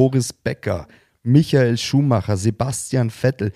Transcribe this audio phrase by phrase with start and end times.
[0.00, 0.88] Boris Becker,
[1.22, 3.52] Michael Schumacher, Sebastian Vettel,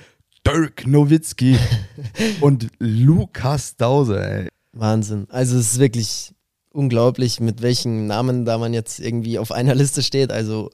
[0.47, 1.57] Dirk Nowitzki
[2.43, 4.43] und Lukas Dauser.
[4.43, 4.49] Ey.
[4.75, 5.27] Wahnsinn.
[5.31, 6.35] Also es ist wirklich
[6.69, 10.31] unglaublich, mit welchen Namen da man jetzt irgendwie auf einer Liste steht.
[10.31, 10.69] Also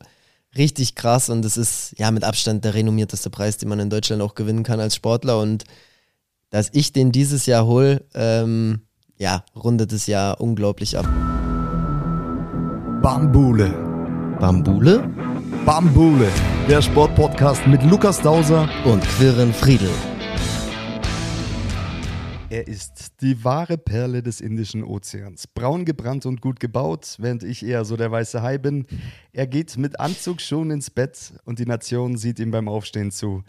[0.56, 4.22] richtig krass und es ist ja mit Abstand der renommierteste Preis, den man in Deutschland
[4.22, 5.38] auch gewinnen kann als Sportler.
[5.38, 5.62] Und
[6.50, 8.80] dass ich den dieses Jahr hole, ähm,
[9.18, 11.08] ja, rundet es ja unglaublich ab.
[13.00, 13.72] Bambule.
[14.40, 15.08] Bambule?
[15.70, 16.28] Bambule,
[16.68, 19.88] der Sportpodcast mit Lukas Dauser und Quirin Friedel.
[22.48, 25.46] Er ist die wahre Perle des Indischen Ozeans.
[25.46, 28.84] Braun gebrannt und gut gebaut, während ich eher so der weiße Hai bin.
[29.32, 33.44] Er geht mit Anzug schon ins Bett und die Nation sieht ihm beim Aufstehen zu.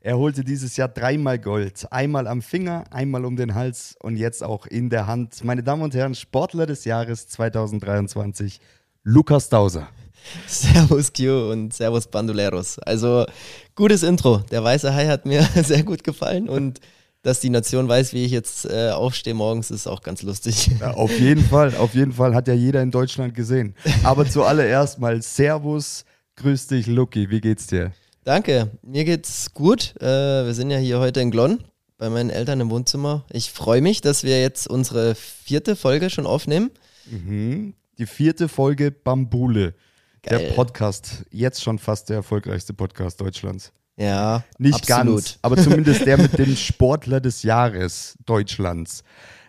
[0.00, 1.92] Er holte dieses Jahr dreimal Gold.
[1.92, 5.44] Einmal am Finger, einmal um den Hals und jetzt auch in der Hand.
[5.44, 8.60] Meine Damen und Herren, Sportler des Jahres 2023,
[9.02, 9.88] Lukas Dauser.
[10.46, 12.78] Servus Q und Servus Bandoleros.
[12.80, 13.26] Also
[13.74, 14.38] gutes Intro.
[14.50, 16.80] Der weiße Hai hat mir sehr gut gefallen und
[17.22, 20.70] dass die Nation weiß, wie ich jetzt äh, aufstehe morgens, ist auch ganz lustig.
[20.80, 23.74] Ja, auf jeden Fall, auf jeden Fall hat ja jeder in Deutschland gesehen.
[24.04, 26.04] Aber zuallererst mal Servus,
[26.36, 27.90] grüß dich, Lucky, wie geht's dir?
[28.22, 29.94] Danke, mir geht's gut.
[30.00, 30.04] Äh,
[30.46, 31.64] wir sind ja hier heute in Glonn
[31.98, 33.24] bei meinen Eltern im Wohnzimmer.
[33.30, 36.70] Ich freue mich, dass wir jetzt unsere vierte Folge schon aufnehmen.
[37.10, 37.74] Mhm.
[37.98, 39.74] Die vierte Folge Bambule.
[40.22, 40.38] Geil.
[40.38, 43.72] Der Podcast, jetzt schon fast der erfolgreichste Podcast Deutschlands.
[43.96, 45.16] Ja, nicht absolut.
[45.16, 49.02] ganz, aber zumindest der mit dem Sportler des Jahres Deutschlands.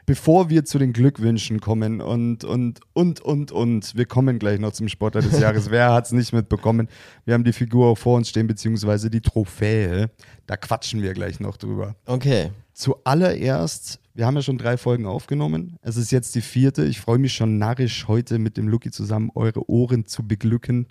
[0.06, 4.72] Bevor wir zu den Glückwünschen kommen und, und, und, und, und, wir kommen gleich noch
[4.72, 5.70] zum Sportler des Jahres.
[5.72, 6.88] Wer hat es nicht mitbekommen?
[7.26, 10.10] Wir haben die Figur auch vor uns stehen, beziehungsweise die Trophäe.
[10.46, 11.98] Da quatschen wir gleich noch drüber.
[12.06, 12.52] Okay.
[12.78, 15.78] Zuallererst, wir haben ja schon drei Folgen aufgenommen.
[15.82, 16.86] Es ist jetzt die vierte.
[16.86, 20.86] Ich freue mich schon narrisch, heute mit dem Lucky zusammen eure Ohren zu beglücken.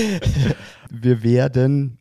[0.90, 1.96] wir werden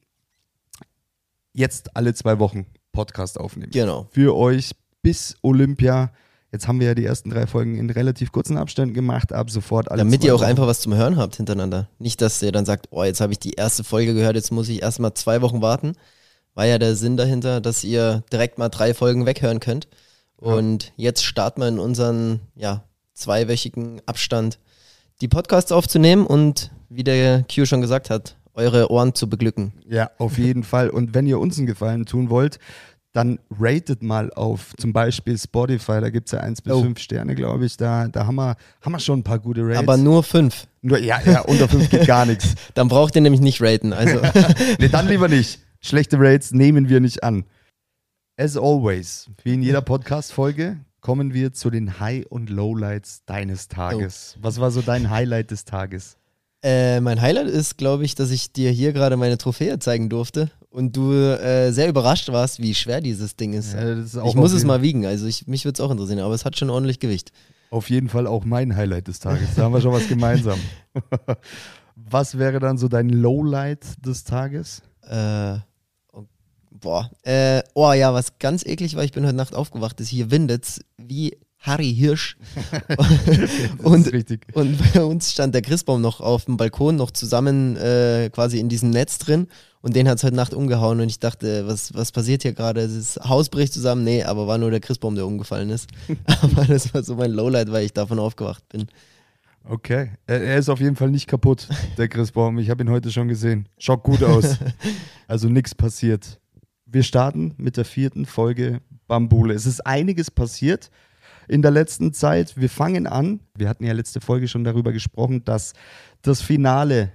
[1.53, 3.71] jetzt alle zwei Wochen Podcast aufnehmen.
[3.71, 4.09] Genau.
[4.11, 6.11] Für euch bis Olympia.
[6.51, 9.89] Jetzt haben wir ja die ersten drei Folgen in relativ kurzen Abständen gemacht, ab sofort
[9.89, 10.49] alle Damit ihr auch Wochen.
[10.49, 11.87] einfach was zum Hören habt hintereinander.
[11.99, 14.67] Nicht, dass ihr dann sagt, oh, jetzt habe ich die erste Folge gehört, jetzt muss
[14.67, 15.93] ich erstmal zwei Wochen warten.
[16.55, 19.87] War ja der Sinn dahinter, dass ihr direkt mal drei Folgen weghören könnt.
[20.35, 20.91] Und ja.
[20.97, 22.83] jetzt starten wir in unseren ja,
[23.13, 24.59] zweiwöchigen Abstand
[25.21, 29.73] die Podcasts aufzunehmen und wie der Q schon gesagt hat, eure Ohren zu beglücken.
[29.87, 30.89] Ja, auf jeden Fall.
[30.89, 32.59] Und wenn ihr uns einen Gefallen tun wollt,
[33.11, 37.33] dann ratet mal auf zum Beispiel Spotify, da gibt es ja 1 bis 5 Sterne,
[37.35, 37.75] glaube ich.
[37.75, 39.79] Da, da haben, wir, haben wir schon ein paar gute Rates.
[39.79, 40.67] Aber nur 5.
[40.81, 42.53] Nur, ja, ja, unter 5 geht gar nichts.
[42.75, 43.93] Dann braucht ihr nämlich nicht raten.
[43.93, 44.21] Also.
[44.79, 45.59] nee, dann lieber nicht.
[45.81, 47.45] Schlechte Rates nehmen wir nicht an.
[48.37, 54.35] As always, wie in jeder Podcast-Folge, kommen wir zu den High- und Lowlights deines Tages.
[54.37, 54.43] Oh.
[54.43, 56.17] Was war so dein Highlight des Tages?
[56.61, 60.51] Äh, mein Highlight ist, glaube ich, dass ich dir hier gerade meine Trophäe zeigen durfte
[60.69, 63.73] und du äh, sehr überrascht warst, wie schwer dieses Ding ist.
[63.73, 66.33] Ja, ist ich muss es mal wiegen, also ich, mich würde es auch interessieren, aber
[66.33, 67.31] es hat schon ordentlich Gewicht.
[67.71, 69.55] Auf jeden Fall auch mein Highlight des Tages.
[69.55, 70.59] Da haben wir schon was gemeinsam.
[71.95, 74.81] was wäre dann so dein Lowlight des Tages?
[75.03, 75.59] Äh,
[76.79, 77.09] boah.
[77.23, 80.81] Äh, oh ja, was ganz eklig war, ich bin heute Nacht aufgewacht, ist hier windet
[80.97, 82.37] wie Harry Hirsch.
[83.83, 84.11] und,
[84.53, 88.69] und bei uns stand der Christbaum noch auf dem Balkon, noch zusammen äh, quasi in
[88.69, 89.47] diesem Netz drin.
[89.81, 92.85] Und den hat es heute Nacht umgehauen und ich dachte, was, was passiert hier gerade?
[92.87, 94.03] Das Haus bricht zusammen.
[94.03, 95.89] Nee, aber war nur der Christbaum, der umgefallen ist.
[96.41, 98.87] aber das war so mein Lowlight, weil ich davon aufgewacht bin.
[99.63, 102.57] Okay, er ist auf jeden Fall nicht kaputt, der Christbaum.
[102.59, 103.67] Ich habe ihn heute schon gesehen.
[103.77, 104.57] Schaut gut aus.
[105.27, 106.39] Also nichts passiert.
[106.91, 109.53] Wir starten mit der vierten Folge Bambule.
[109.53, 110.89] Es ist einiges passiert
[111.47, 112.57] in der letzten Zeit.
[112.57, 113.41] Wir fangen an.
[113.55, 115.73] Wir hatten ja letzte Folge schon darüber gesprochen, dass
[116.23, 117.11] das Finale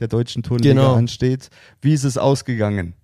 [0.00, 0.94] der deutschen Turnliga genau.
[0.94, 1.50] ansteht.
[1.82, 2.94] Wie ist es ausgegangen?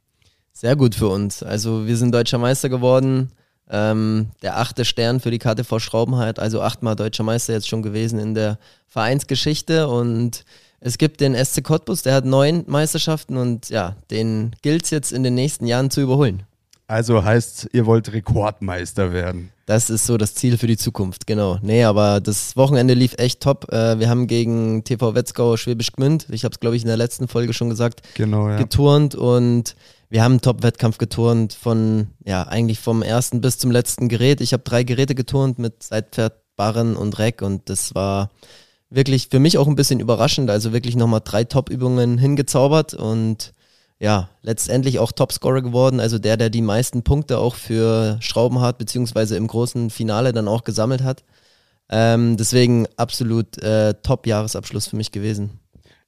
[0.52, 1.42] Sehr gut für uns.
[1.42, 3.32] Also wir sind deutscher Meister geworden.
[3.68, 8.18] Ähm, der achte Stern für die KTV Schraubenheit, also achtmal deutscher Meister jetzt schon gewesen
[8.18, 10.44] in der Vereinsgeschichte und
[10.84, 15.12] es gibt den SC Cottbus, der hat neun Meisterschaften und ja, den gilt es jetzt
[15.12, 16.42] in den nächsten Jahren zu überholen.
[16.88, 19.50] Also heißt, ihr wollt Rekordmeister werden.
[19.64, 21.58] Das ist so das Ziel für die Zukunft, genau.
[21.62, 23.72] Nee, aber das Wochenende lief echt top.
[23.72, 26.96] Äh, wir haben gegen TV Wetzgau Schwäbisch Gmünd, ich habe es glaube ich in der
[26.96, 28.56] letzten Folge schon gesagt, genau, ja.
[28.56, 29.76] geturnt und
[30.10, 34.42] wir haben einen Top-Wettkampf geturnt von, ja, eigentlich vom ersten bis zum letzten Gerät.
[34.42, 38.28] Ich habe drei Geräte geturnt mit Seitpferd, Barren und Reck und das war
[38.94, 40.50] wirklich für mich auch ein bisschen überraschend.
[40.50, 43.54] Also wirklich nochmal drei Top-Übungen hingezaubert und
[43.98, 48.78] ja, letztendlich auch Topscorer geworden, also der, der die meisten Punkte auch für Schrauben hat,
[48.78, 51.22] beziehungsweise im großen Finale dann auch gesammelt hat.
[51.88, 55.61] Ähm, deswegen absolut äh, Top-Jahresabschluss für mich gewesen.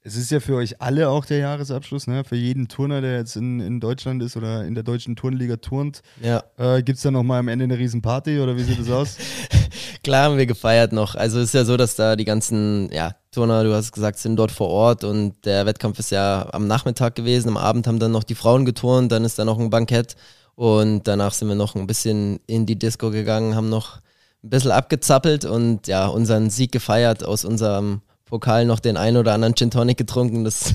[0.06, 2.24] Es ist ja für euch alle auch der Jahresabschluss, ne?
[2.24, 6.02] Für jeden Turner, der jetzt in, in Deutschland ist oder in der deutschen Turnliga turnt.
[6.20, 6.44] Ja.
[6.58, 9.16] Äh, Gibt es da nochmal am Ende eine Riesenparty oder wie sieht das aus?
[10.04, 11.14] Klar haben wir gefeiert noch.
[11.14, 14.36] Also es ist ja so, dass da die ganzen ja, Turner, du hast gesagt, sind
[14.36, 17.48] dort vor Ort und der Wettkampf ist ja am Nachmittag gewesen.
[17.48, 20.16] Am Abend haben dann noch die Frauen geturnt, dann ist da noch ein Bankett
[20.54, 24.00] und danach sind wir noch ein bisschen in die Disco gegangen, haben noch
[24.42, 29.34] ein bisschen abgezappelt und ja, unseren Sieg gefeiert aus unserem Pokal noch den einen oder
[29.34, 30.44] anderen Gin Tonic getrunken.
[30.44, 30.72] Das,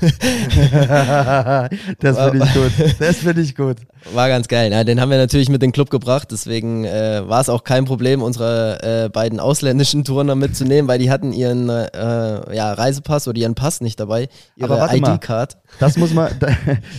[2.00, 2.72] das finde ich gut.
[2.98, 3.76] Das finde ich gut.
[4.14, 4.72] War ganz geil.
[4.72, 6.28] Ja, den haben wir natürlich mit in den Club gebracht.
[6.30, 11.10] Deswegen äh, war es auch kein Problem, unsere äh, beiden ausländischen Turner mitzunehmen, weil die
[11.10, 15.58] hatten ihren äh, ja, Reisepass oder ihren Pass nicht dabei, ihre ID-Card.
[15.78, 16.30] Das muss man,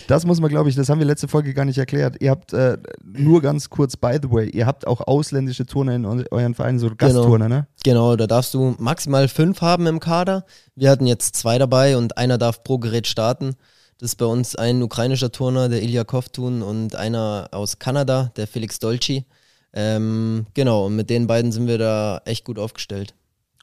[0.08, 2.18] das muss man, glaube ich, das haben wir letzte Folge gar nicht erklärt.
[2.20, 6.06] Ihr habt äh, nur ganz kurz, by the way, ihr habt auch ausländische Turner in
[6.06, 7.60] euren Vereinen, so Gastturner, genau.
[7.62, 7.68] ne?
[7.84, 10.41] Genau, da darfst du maximal fünf haben im Kader.
[10.76, 13.56] Wir hatten jetzt zwei dabei und einer darf pro Gerät starten.
[14.00, 18.48] Das ist bei uns ein ukrainischer Turner, der Ilya Kovtun, und einer aus Kanada, der
[18.48, 19.26] Felix Dolci.
[19.74, 23.14] Ähm, genau, und mit den beiden sind wir da echt gut aufgestellt.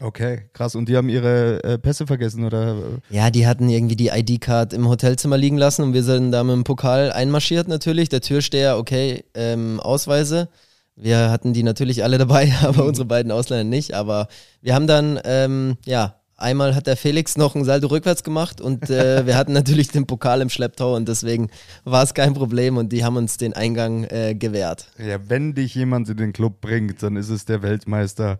[0.01, 0.77] Okay, krass.
[0.77, 2.77] Und die haben ihre äh, Pässe vergessen, oder?
[3.11, 6.55] Ja, die hatten irgendwie die ID-Card im Hotelzimmer liegen lassen und wir sind da mit
[6.55, 8.09] dem Pokal einmarschiert natürlich.
[8.09, 10.49] Der Türsteher, okay, ähm, Ausweise.
[10.95, 13.95] Wir hatten die natürlich alle dabei, aber unsere beiden Ausländer nicht.
[13.95, 14.29] Aber
[14.61, 18.89] wir haben dann, ähm, ja, einmal hat der Felix noch ein Salto rückwärts gemacht und
[18.89, 21.51] äh, wir hatten natürlich den Pokal im Schlepptau und deswegen
[21.85, 24.87] war es kein Problem und die haben uns den Eingang äh, gewährt.
[24.99, 28.39] Ja, wenn dich jemand in den Club bringt, dann ist es der Weltmeister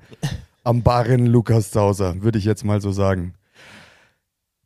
[0.65, 3.35] am Barren Lukas Zauser, würde ich jetzt mal so sagen.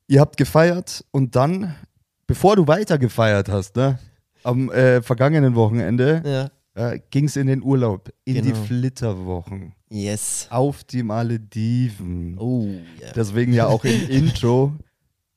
[0.06, 1.75] Ihr habt gefeiert und dann,
[2.26, 3.99] bevor du weiter gefeiert hast, ne,
[4.44, 6.50] am äh, vergangenen Wochenende, Ja.
[6.75, 8.55] Äh, ging es in den Urlaub, in die Genau.
[8.65, 9.75] Flitterwochen.
[9.91, 10.47] Yes.
[10.51, 12.37] Auf die Malediven.
[12.39, 12.67] Oh,
[13.01, 13.13] ja.
[13.15, 14.73] Deswegen ja auch im Intro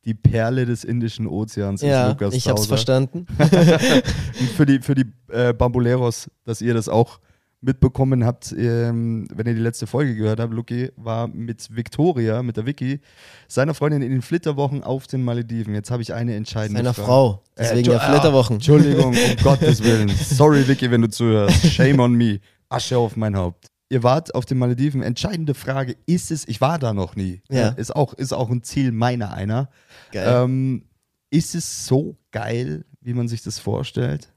[0.06, 2.68] die Perle des Indischen Ozeans ist Ja, Lukas ich hab's Tauser.
[2.70, 3.26] verstanden.
[4.56, 7.20] Für die, für die äh, Bamboleros, dass ihr das auch
[7.66, 12.58] mitbekommen habt, ähm, wenn ihr die letzte Folge gehört habt, Luki war mit Victoria, mit
[12.58, 13.00] der Vicky,
[13.48, 15.74] seiner Freundin in den Flitterwochen auf den Malediven.
[15.74, 17.06] Jetzt habe ich eine entscheidende Seiner Frage.
[17.08, 17.44] Frau.
[17.58, 18.54] Deswegen Äh, ja Flitterwochen.
[18.54, 20.10] Ah, Entschuldigung, um Gottes Willen.
[20.10, 21.66] Sorry, Vicky, wenn du zuhörst.
[21.68, 22.40] Shame on me.
[22.70, 23.68] Asche auf mein Haupt.
[23.90, 25.02] Ihr wart auf den Malediven.
[25.04, 27.42] Entscheidende Frage, ist es, ich war da noch nie.
[27.50, 27.70] Ja.
[27.70, 29.70] Äh, Ist, auch, ist auch ein Ziel meiner einer.
[30.12, 30.44] Geil.
[30.44, 30.86] Ähm,
[31.30, 34.32] ist es so geil, wie man sich das vorstellt?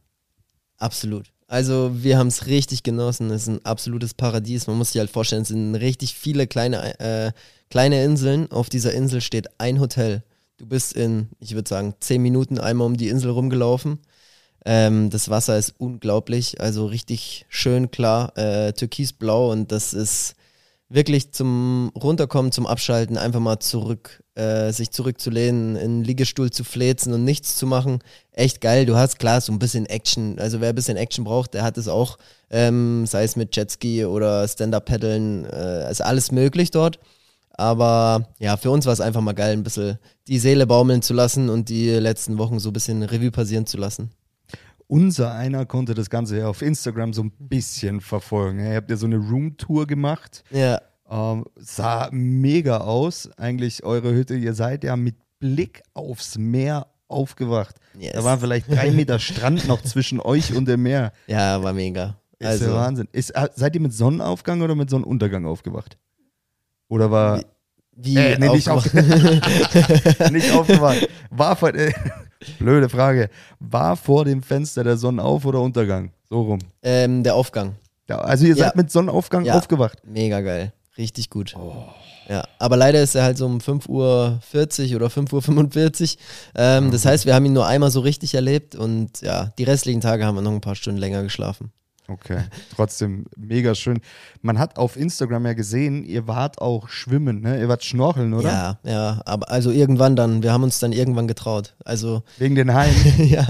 [0.76, 1.32] Absolut.
[1.48, 3.30] Also wir haben es richtig genossen.
[3.30, 4.66] Es ist ein absolutes Paradies.
[4.66, 7.32] Man muss sich halt vorstellen, es sind richtig viele kleine, äh,
[7.70, 8.52] kleine Inseln.
[8.52, 10.22] Auf dieser Insel steht ein Hotel.
[10.58, 13.98] Du bist in, ich würde sagen, zehn Minuten einmal um die Insel rumgelaufen.
[14.66, 20.34] Ähm, das Wasser ist unglaublich, also richtig schön klar, äh, türkisblau und das ist
[20.88, 26.64] wirklich zum Runterkommen, zum Abschalten, einfach mal zurück, äh, sich zurückzulehnen, in einen Liegestuhl zu
[26.64, 27.98] flezen und nichts zu machen.
[28.32, 28.86] Echt geil.
[28.86, 30.38] Du hast klar so ein bisschen Action.
[30.38, 32.18] Also wer ein bisschen Action braucht, der hat es auch.
[32.50, 36.98] Ähm, sei es mit Jetski oder Stand-Up-Paddeln, äh, ist alles möglich dort.
[37.52, 39.98] Aber ja, für uns war es einfach mal geil, ein bisschen
[40.28, 43.76] die Seele baumeln zu lassen und die letzten Wochen so ein bisschen Revue passieren zu
[43.76, 44.10] lassen.
[44.88, 48.58] Unser einer konnte das Ganze ja auf Instagram so ein bisschen verfolgen.
[48.58, 50.42] Ihr habt ja so eine Roomtour gemacht.
[50.50, 50.80] Ja,
[51.10, 54.34] Ähm, sah mega aus, eigentlich eure Hütte.
[54.34, 57.76] Ihr seid ja mit Blick aufs Meer aufgewacht.
[57.98, 58.12] Yes.
[58.14, 61.12] Da waren vielleicht drei Meter Strand noch zwischen euch und dem Meer.
[61.26, 62.18] ja, war mega.
[62.38, 63.08] Ist Also, ja Wahnsinn.
[63.12, 65.98] Ist, äh, seid ihr mit Sonnenaufgang oder mit Sonnenuntergang aufgewacht?
[66.88, 67.42] Oder war.
[67.96, 68.84] wie Äh, nee, nicht, auf,
[70.30, 71.08] nicht aufgewacht.
[71.30, 71.92] War vor, äh,
[72.58, 73.30] blöde Frage.
[73.60, 76.10] War vor dem Fenster der Sonnenauf- oder Untergang?
[76.30, 76.58] So rum.
[76.82, 77.76] ähm, der Aufgang.
[78.08, 78.64] Ja, also ihr Ja.
[78.66, 79.54] seid mit Sonnenaufgang Ja.
[79.56, 79.98] aufgewacht.
[80.04, 80.72] Mega geil.
[80.96, 81.54] Richtig gut.
[81.56, 81.84] Oh.
[82.28, 86.20] Ja, aber leider ist er halt so um 5.40 Uhr oder 5.45 Uhr.
[86.56, 90.00] Ähm, das heißt, wir haben ihn nur einmal so richtig erlebt und ja, die restlichen
[90.02, 91.70] Tage haben wir noch ein paar Stunden länger geschlafen.
[92.10, 92.38] Okay,
[92.74, 94.00] trotzdem mega schön.
[94.40, 97.60] Man hat auf Instagram ja gesehen, ihr wart auch schwimmen, ne?
[97.60, 98.48] Ihr wart schnorcheln, oder?
[98.48, 101.74] Ja, ja, aber also irgendwann dann, wir haben uns dann irgendwann getraut.
[101.84, 102.94] Also Wegen den Haien.
[103.28, 103.46] ja,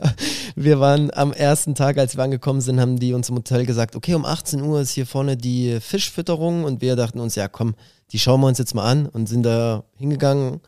[0.57, 3.95] wir waren am ersten Tag, als wir angekommen sind, haben die uns im Hotel gesagt,
[3.95, 7.77] okay, um 18 Uhr ist hier vorne die Fischfütterung und wir dachten uns, ja komm,
[8.11, 10.61] die schauen wir uns jetzt mal an und sind da hingegangen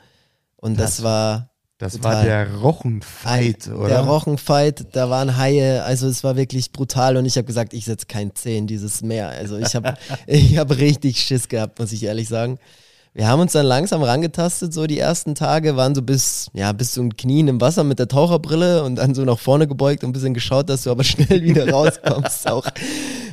[0.59, 1.50] und das, Das- war
[1.81, 2.15] Das Total.
[2.15, 3.89] war der Rochenfight, oder?
[3.89, 7.87] der Rochenfight, da waren Haie, also es war wirklich brutal und ich habe gesagt, ich
[7.87, 9.31] setze kein Zeh in dieses Meer.
[9.31, 9.95] Also ich habe
[10.27, 12.59] ich hab richtig Schiss gehabt, muss ich ehrlich sagen.
[13.15, 16.93] Wir haben uns dann langsam rangetastet, so die ersten Tage waren so bis, ja, bis
[16.93, 20.11] zu den Knien im Wasser mit der Taucherbrille und dann so nach vorne gebeugt und
[20.11, 22.67] ein bisschen geschaut, dass du aber schnell wieder rauskommst auch.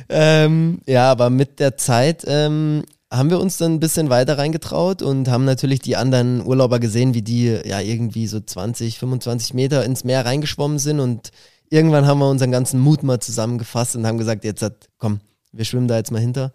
[0.08, 5.02] Ähm, ja, aber mit der Zeit ähm, haben wir uns dann ein bisschen weiter reingetraut
[5.02, 9.84] und haben natürlich die anderen Urlauber gesehen, wie die ja irgendwie so 20, 25 Meter
[9.84, 11.30] ins Meer reingeschwommen sind und
[11.70, 15.20] irgendwann haben wir unseren ganzen Mut mal zusammengefasst und haben gesagt, jetzt hat, komm,
[15.52, 16.52] wir schwimmen da jetzt mal hinter.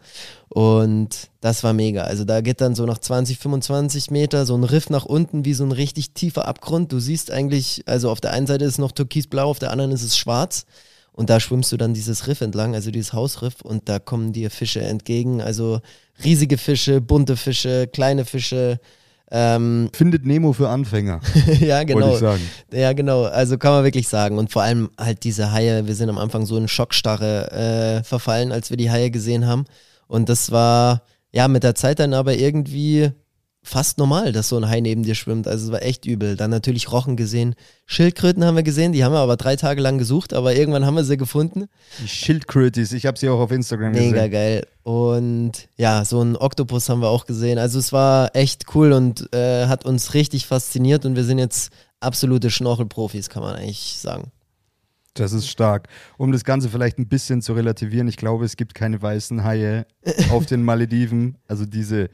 [0.50, 2.03] Und das war mega.
[2.03, 5.53] Also da geht dann so nach 20, 25 Meter so ein Riff nach unten wie
[5.53, 6.91] so ein richtig tiefer Abgrund.
[6.91, 9.91] Du siehst eigentlich, also auf der einen Seite ist es noch türkisblau, auf der anderen
[9.91, 10.65] ist es schwarz.
[11.13, 14.50] Und da schwimmst du dann dieses Riff entlang, also dieses Hausriff, und da kommen dir
[14.50, 15.41] Fische entgegen.
[15.41, 15.79] Also
[16.24, 18.79] riesige Fische, bunte Fische, kleine Fische.
[19.29, 21.22] Ähm, Findet Nemo für Anfänger.
[21.60, 22.20] ja, genau.
[22.72, 23.24] Ja, genau.
[23.24, 24.39] Also kann man wirklich sagen.
[24.39, 28.51] Und vor allem halt diese Haie, wir sind am Anfang so in Schockstarre äh, verfallen,
[28.51, 29.65] als wir die Haie gesehen haben.
[30.08, 33.12] Und das war ja mit der Zeit dann aber irgendwie
[33.63, 35.48] fast normal, dass so ein Hai neben dir schwimmt.
[35.48, 36.36] Also es war echt übel.
[36.36, 37.55] Dann natürlich Rochen gesehen.
[37.86, 40.96] Schildkröten haben wir gesehen, die haben wir aber drei Tage lang gesucht, aber irgendwann haben
[40.96, 41.65] wir sie gefunden.
[42.03, 44.13] Die Schildkrötis, ich habe sie auch auf Instagram Mega gesehen.
[44.13, 44.67] Mega geil.
[44.84, 47.58] Und ja, so ein Oktopus haben wir auch gesehen.
[47.58, 51.72] Also es war echt cool und äh, hat uns richtig fasziniert und wir sind jetzt
[52.01, 54.32] absolute Schnorchelprofis, kann man eigentlich sagen.
[55.13, 55.89] Das ist stark.
[56.17, 59.86] Um das Ganze vielleicht ein bisschen zu relativieren, ich glaube, es gibt keine weißen Haie
[60.32, 61.38] auf den Malediven.
[61.48, 62.10] Also diese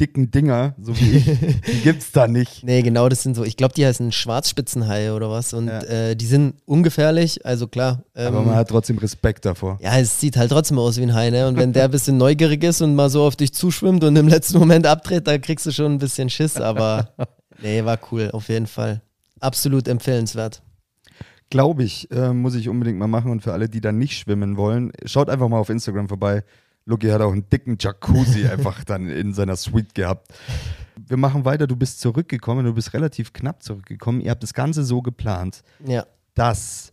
[0.00, 1.24] dicken Dinger, so wie ich,
[1.66, 2.64] die gibt's da nicht.
[2.64, 5.82] Nee, genau, das sind so, ich glaube, die heißen Schwarzspitzenhaie oder was und ja.
[5.82, 8.04] äh, die sind ungefährlich, also klar.
[8.14, 9.78] Ähm, Aber man hat trotzdem Respekt davor.
[9.80, 11.46] Ja, es sieht halt trotzdem aus wie ein Hai, ne?
[11.46, 14.26] Und wenn der ein bisschen neugierig ist und mal so auf dich zuschwimmt und im
[14.26, 17.10] letzten Moment abdreht, da kriegst du schon ein bisschen Schiss, aber
[17.62, 19.00] nee, war cool, auf jeden Fall.
[19.38, 20.62] Absolut empfehlenswert.
[21.50, 24.56] Glaube ich, äh, muss ich unbedingt mal machen und für alle, die da nicht schwimmen
[24.56, 26.42] wollen, schaut einfach mal auf Instagram vorbei
[26.86, 30.32] Lucky hat auch einen dicken Jacuzzi einfach dann in seiner Suite gehabt.
[30.96, 31.66] Wir machen weiter.
[31.66, 34.20] Du bist zurückgekommen, du bist relativ knapp zurückgekommen.
[34.20, 36.06] Ihr habt das Ganze so geplant, ja.
[36.34, 36.92] dass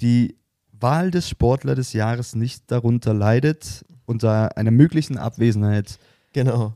[0.00, 0.36] die
[0.72, 5.98] Wahl des Sportler des Jahres nicht darunter leidet, unter einer möglichen Abwesenheit
[6.32, 6.74] genau.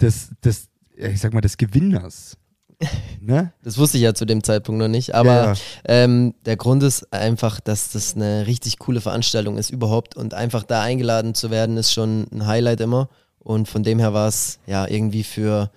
[0.00, 2.36] des, des, ich sag mal, des Gewinners.
[3.22, 3.52] Ne?
[3.62, 5.14] Das wusste ich ja zu dem Zeitpunkt noch nicht.
[5.14, 5.54] Aber ja, ja.
[5.84, 10.16] Ähm, der Grund ist einfach, dass das eine richtig coole Veranstaltung ist überhaupt.
[10.16, 13.10] Und einfach da eingeladen zu werden, ist schon ein Highlight immer.
[13.38, 15.70] Und von dem her war es ja irgendwie für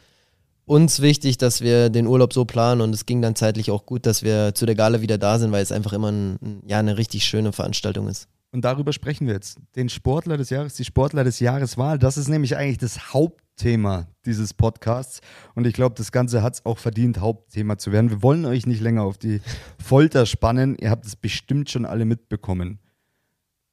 [0.65, 2.79] uns wichtig, dass wir den Urlaub so planen.
[2.79, 5.51] Und es ging dann zeitlich auch gut, dass wir zu der Gala wieder da sind,
[5.51, 8.29] weil es einfach immer ein, ja, eine richtig schöne Veranstaltung ist.
[8.53, 9.57] Und darüber sprechen wir jetzt.
[9.75, 11.99] Den Sportler des Jahres, die Sportler des Jahreswahl.
[11.99, 13.11] Das ist nämlich eigentlich das
[13.53, 15.21] Hauptthema dieses Podcasts.
[15.53, 18.09] Und ich glaube, das Ganze hat es auch verdient, Hauptthema zu werden.
[18.09, 19.41] Wir wollen euch nicht länger auf die
[19.77, 20.75] Folter spannen.
[20.79, 22.79] Ihr habt es bestimmt schon alle mitbekommen.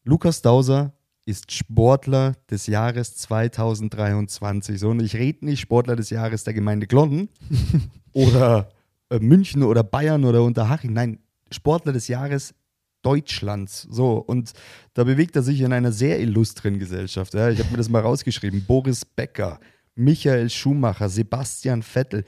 [0.04, 0.92] Lukas Dauser
[1.24, 4.78] ist Sportler des Jahres 2023.
[4.78, 7.30] So, und ich rede nicht Sportler des Jahres der Gemeinde Glonnen
[8.12, 8.68] oder
[9.08, 10.92] äh, München oder Bayern oder Unterhaching.
[10.92, 11.20] Nein,
[11.50, 12.54] Sportler des Jahres
[13.02, 13.86] Deutschlands.
[13.90, 14.52] So, und
[14.94, 17.34] da bewegt er sich in einer sehr illustren Gesellschaft.
[17.34, 17.50] Ja.
[17.50, 18.64] Ich habe mir das mal rausgeschrieben.
[18.66, 19.60] Boris Becker,
[19.94, 22.24] Michael Schumacher, Sebastian Vettel,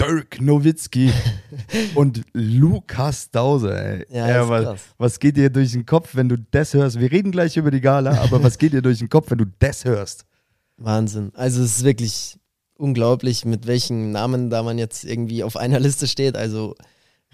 [0.00, 1.10] Dirk Nowitzki
[1.94, 4.10] und Lukas Dauser.
[4.12, 7.00] Ja, ja was, was, geht dir durch den Kopf, wenn du das hörst?
[7.00, 9.46] Wir reden gleich über die Gala, aber was geht dir durch den Kopf, wenn du
[9.58, 10.26] das hörst?
[10.76, 11.32] Wahnsinn.
[11.34, 12.38] Also es ist wirklich
[12.74, 16.36] unglaublich, mit welchen Namen da man jetzt irgendwie auf einer Liste steht.
[16.36, 16.74] Also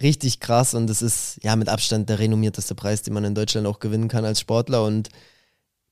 [0.02, 3.66] richtig krass und es ist ja mit Abstand der renommierteste Preis, den man in Deutschland
[3.66, 4.84] auch gewinnen kann als Sportler.
[4.84, 5.08] Und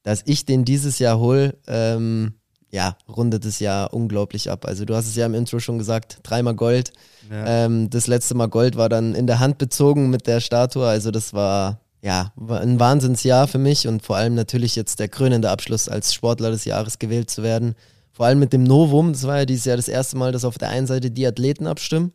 [0.03, 2.35] dass ich den dieses Jahr hole, ähm,
[2.71, 4.65] ja, rundet es ja unglaublich ab.
[4.67, 6.93] Also du hast es ja im Intro schon gesagt, dreimal Gold.
[7.31, 7.65] Ja.
[7.65, 10.87] Ähm, das letzte Mal Gold war dann in der Hand bezogen mit der Statue.
[10.87, 15.51] Also das war ja ein Wahnsinnsjahr für mich und vor allem natürlich jetzt der krönende
[15.51, 17.75] Abschluss als Sportler des Jahres gewählt zu werden.
[18.13, 20.59] Vor allem mit dem Novum, das war ja dieses Jahr das erste Mal, dass auf
[20.59, 22.13] der einen Seite die Athleten abstimmen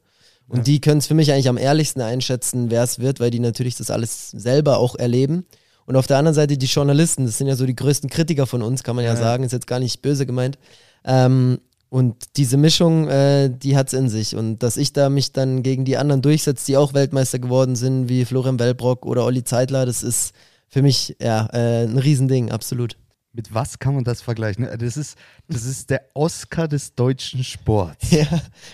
[0.47, 0.63] und ja.
[0.63, 3.75] die können es für mich eigentlich am ehrlichsten einschätzen, wer es wird, weil die natürlich
[3.75, 5.45] das alles selber auch erleben.
[5.85, 8.61] Und auf der anderen Seite die Journalisten, das sind ja so die größten Kritiker von
[8.61, 10.57] uns, kann man ja, ja sagen, ist jetzt gar nicht böse gemeint.
[11.03, 11.59] Ähm,
[11.89, 14.35] und diese Mischung, äh, die hat es in sich.
[14.35, 18.09] Und dass ich da mich dann gegen die anderen durchsetze, die auch Weltmeister geworden sind,
[18.09, 20.33] wie Florian Wellbrock oder Olli Zeitler, das ist
[20.67, 22.97] für mich ja äh, ein Riesending, absolut
[23.35, 24.67] mit was kann man das vergleichen?
[24.79, 28.11] Das ist, das ist der Oscar des deutschen Sports.
[28.11, 28.27] Ja,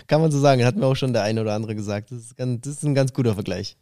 [0.06, 0.64] kann man so sagen.
[0.64, 2.12] Hat mir auch schon der eine oder andere gesagt.
[2.12, 3.76] Das ist, ganz, das ist ein ganz guter Vergleich.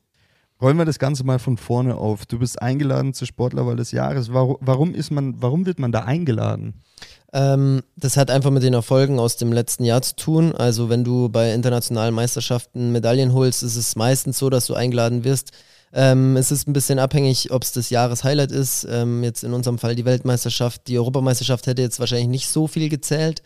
[0.60, 2.24] Rollen wir das Ganze mal von vorne auf.
[2.26, 4.32] Du bist eingeladen zur Sportlerwahl des Jahres.
[4.32, 6.74] Warum, warum, ist man, warum wird man da eingeladen?
[7.32, 10.54] Ähm, das hat einfach mit den Erfolgen aus dem letzten Jahr zu tun.
[10.54, 15.24] Also wenn du bei internationalen Meisterschaften Medaillen holst, ist es meistens so, dass du eingeladen
[15.24, 15.52] wirst
[15.92, 18.86] ähm, es ist ein bisschen abhängig, ob es das Jahreshighlight ist.
[18.88, 20.86] Ähm, jetzt in unserem Fall die Weltmeisterschaft.
[20.86, 23.42] Die Europameisterschaft hätte jetzt wahrscheinlich nicht so viel gezählt.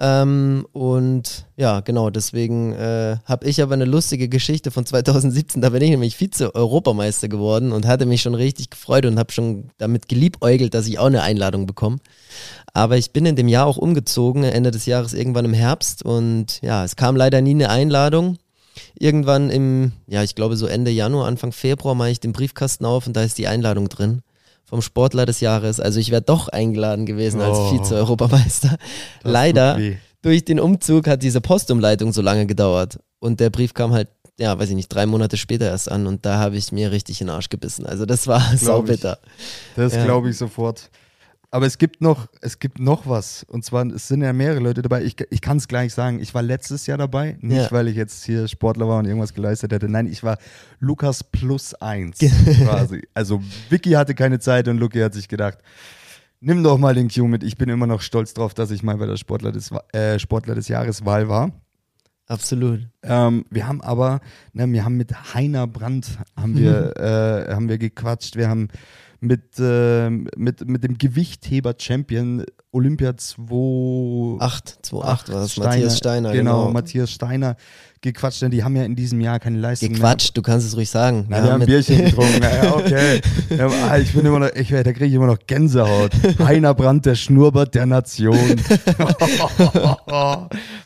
[0.00, 5.60] Ähm, und ja, genau, deswegen äh, habe ich aber eine lustige Geschichte von 2017.
[5.60, 9.70] Da bin ich nämlich Vize-Europameister geworden und hatte mich schon richtig gefreut und habe schon
[9.78, 11.98] damit geliebäugelt, dass ich auch eine Einladung bekomme.
[12.74, 16.60] Aber ich bin in dem Jahr auch umgezogen, Ende des Jahres irgendwann im Herbst und
[16.62, 18.38] ja, es kam leider nie eine Einladung.
[18.98, 23.06] Irgendwann im, ja, ich glaube so Ende Januar, Anfang Februar mache ich den Briefkasten auf
[23.06, 24.22] und da ist die Einladung drin
[24.64, 25.80] vom Sportler des Jahres.
[25.80, 28.76] Also ich wäre doch eingeladen gewesen als oh, Vize-Europameister.
[29.22, 29.78] Leider
[30.22, 34.08] durch den Umzug hat diese Postumleitung so lange gedauert und der Brief kam halt,
[34.38, 37.20] ja, weiß ich nicht, drei Monate später erst an und da habe ich mir richtig
[37.20, 37.86] in den Arsch gebissen.
[37.86, 39.18] Also das war saubitter.
[39.74, 40.04] Das ja.
[40.04, 40.90] glaube ich sofort.
[41.50, 43.42] Aber es gibt noch, es gibt noch was.
[43.44, 45.02] Und zwar, es sind ja mehrere Leute dabei.
[45.02, 46.20] Ich, ich kann es gleich sagen.
[46.20, 47.38] Ich war letztes Jahr dabei.
[47.40, 47.72] Nicht, ja.
[47.72, 49.88] weil ich jetzt hier Sportler war und irgendwas geleistet hätte.
[49.88, 50.36] Nein, ich war
[50.78, 52.18] Lukas plus eins
[52.62, 53.08] quasi.
[53.14, 55.58] Also Vicky hatte keine Zeit und Luki hat sich gedacht,
[56.40, 57.42] nimm doch mal den Q mit.
[57.42, 60.54] Ich bin immer noch stolz drauf, dass ich mal bei der Sportler des, äh, Sportler
[60.54, 61.52] des Jahres Wahl war.
[62.26, 62.86] Absolut.
[63.02, 64.20] Ähm, wir haben aber,
[64.52, 66.94] ne, wir haben mit Heiner Brandt haben wir,
[67.48, 68.36] äh, haben wir gequatscht.
[68.36, 68.68] Wir haben
[69.20, 74.38] mit, äh, mit, mit dem Gewichtheber-Champion Olympia 2.8
[74.84, 76.32] 2.8 war das, Steiner, Matthias Steiner.
[76.32, 77.56] Genau, genau, Matthias Steiner
[78.00, 80.34] gequatscht, denn die haben ja in diesem Jahr keine Leistung Gequatscht, mehr.
[80.34, 81.26] du kannst es ruhig sagen.
[81.28, 83.20] Na, wir, wir haben ein Bierchen getrunken, ja, okay.
[83.56, 86.12] Ja, ah, ich bin immer noch, ich, da kriege ich immer noch Gänsehaut.
[86.38, 88.36] Heiner Brandt, der Schnurrbart der Nation.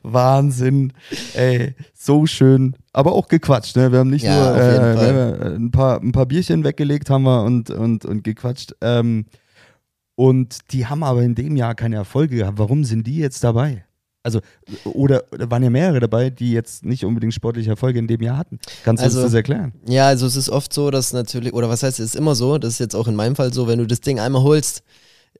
[0.02, 0.92] Wahnsinn.
[1.34, 2.76] Ey, so schön.
[2.92, 3.90] Aber auch gequatscht, ne?
[3.92, 7.70] Wir haben nicht ja, nur äh, ein, paar, ein paar Bierchen weggelegt haben wir und,
[7.70, 8.74] und, und gequatscht.
[8.80, 9.26] Ähm,
[10.14, 12.58] und die haben aber in dem Jahr keine Erfolge gehabt.
[12.58, 13.84] Warum sind die jetzt dabei?
[14.24, 14.40] Also,
[14.84, 18.60] oder, waren ja mehrere dabei, die jetzt nicht unbedingt sportliche Erfolge in dem Jahr hatten.
[18.84, 19.72] Kannst du also, das erklären?
[19.88, 22.58] Ja, also es ist oft so, dass natürlich, oder was heißt, es ist immer so,
[22.58, 24.84] das ist jetzt auch in meinem Fall so, wenn du das Ding einmal holst,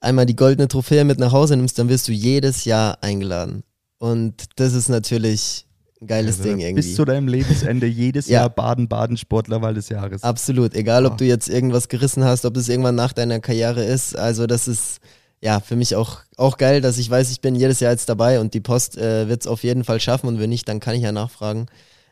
[0.01, 3.63] einmal die goldene Trophäe mit nach Hause nimmst, dann wirst du jedes Jahr eingeladen.
[3.99, 5.65] Und das ist natürlich
[6.01, 6.83] ein geiles also, Ding irgendwie.
[6.83, 8.41] Bis zu deinem Lebensende jedes ja.
[8.41, 10.25] Jahr Baden-Baden Sportlerwahl des Jahres.
[10.25, 11.17] Absolut, egal ob oh.
[11.19, 14.17] du jetzt irgendwas gerissen hast, ob es irgendwann nach deiner Karriere ist.
[14.17, 14.99] Also das ist
[15.43, 18.41] ja für mich auch, auch geil, dass ich weiß, ich bin jedes Jahr jetzt dabei
[18.41, 20.95] und die Post äh, wird es auf jeden Fall schaffen und wenn nicht, dann kann
[20.95, 21.67] ich ja nachfragen,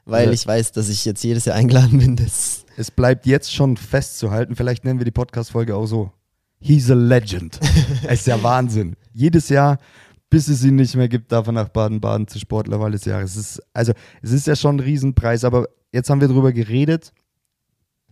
[0.04, 0.32] weil ja.
[0.32, 2.16] ich weiß, dass ich jetzt jedes Jahr eingeladen bin.
[2.16, 6.12] Das es bleibt jetzt schon festzuhalten, vielleicht nennen wir die Podcast-Folge auch so.
[6.60, 7.58] He's a legend.
[8.04, 8.96] es ist ja Wahnsinn.
[9.14, 9.78] Jedes Jahr
[10.30, 13.32] bis es ihn nicht mehr gibt, darf er nach Baden-Baden zu Sportlerwahl des Jahres.
[13.32, 17.12] Es ist, also, es ist ja schon ein Riesenpreis, aber jetzt haben wir darüber geredet.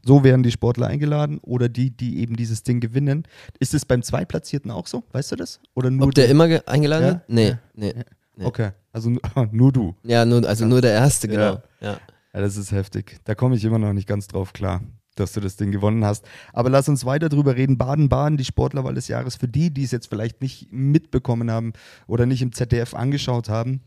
[0.04, 3.24] So werden die Sportler eingeladen oder die, die eben dieses Ding gewinnen.
[3.58, 5.04] Ist es beim Zweitplatzierten auch so?
[5.12, 5.60] Weißt du das?
[5.74, 7.12] Oder nur Ob der, immer eingeladen ja?
[7.12, 7.28] wird?
[7.28, 7.94] Nee, nee,
[8.36, 8.44] nee.
[8.44, 9.10] Okay, also
[9.50, 9.94] nur du.
[10.04, 11.40] Ja, nur, also nur der Erste, genau.
[11.42, 11.62] Ja.
[11.80, 12.00] ja.
[12.34, 13.18] ja das ist heftig.
[13.24, 14.82] Da komme ich immer noch nicht ganz drauf klar
[15.18, 16.24] dass du das Ding gewonnen hast.
[16.52, 17.78] Aber lass uns weiter drüber reden.
[17.78, 21.72] Baden-Baden, die Sportlerwahl des Jahres, für die, die es jetzt vielleicht nicht mitbekommen haben
[22.06, 23.80] oder nicht im ZDF angeschaut haben,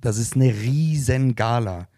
[0.00, 1.88] das ist eine riesen Gala.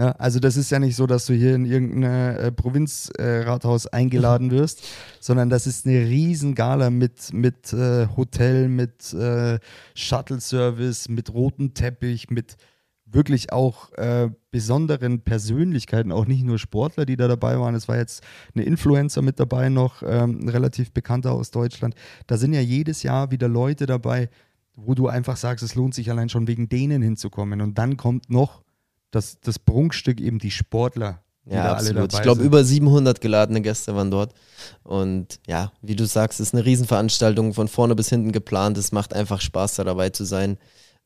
[0.00, 0.18] Ne?
[0.18, 4.50] Also das ist ja nicht so, dass du hier in irgendein äh, Provinzrathaus äh, eingeladen
[4.50, 4.88] wirst,
[5.20, 9.58] sondern das ist eine riesen Gala mit, mit äh, Hotel, mit äh,
[9.94, 12.56] Shuttle-Service, mit rotem Teppich, mit
[13.04, 17.74] wirklich auch äh, besonderen Persönlichkeiten, auch nicht nur Sportler, die da dabei waren.
[17.74, 18.22] Es war jetzt
[18.54, 21.94] eine Influencer mit dabei noch, ähm, ein relativ bekannter aus Deutschland.
[22.26, 24.30] Da sind ja jedes Jahr wieder Leute dabei,
[24.76, 27.60] wo du einfach sagst, es lohnt sich allein schon wegen denen hinzukommen.
[27.60, 28.62] Und dann kommt noch
[29.10, 31.22] das, das Prunkstück eben die Sportler.
[31.46, 32.12] Die ja, absolut.
[32.12, 34.34] ich glaube, über 700 geladene Gäste waren dort.
[34.82, 38.78] Und ja, wie du sagst, es ist eine Riesenveranstaltung, von vorne bis hinten geplant.
[38.78, 40.58] Es macht einfach Spaß, da dabei zu sein.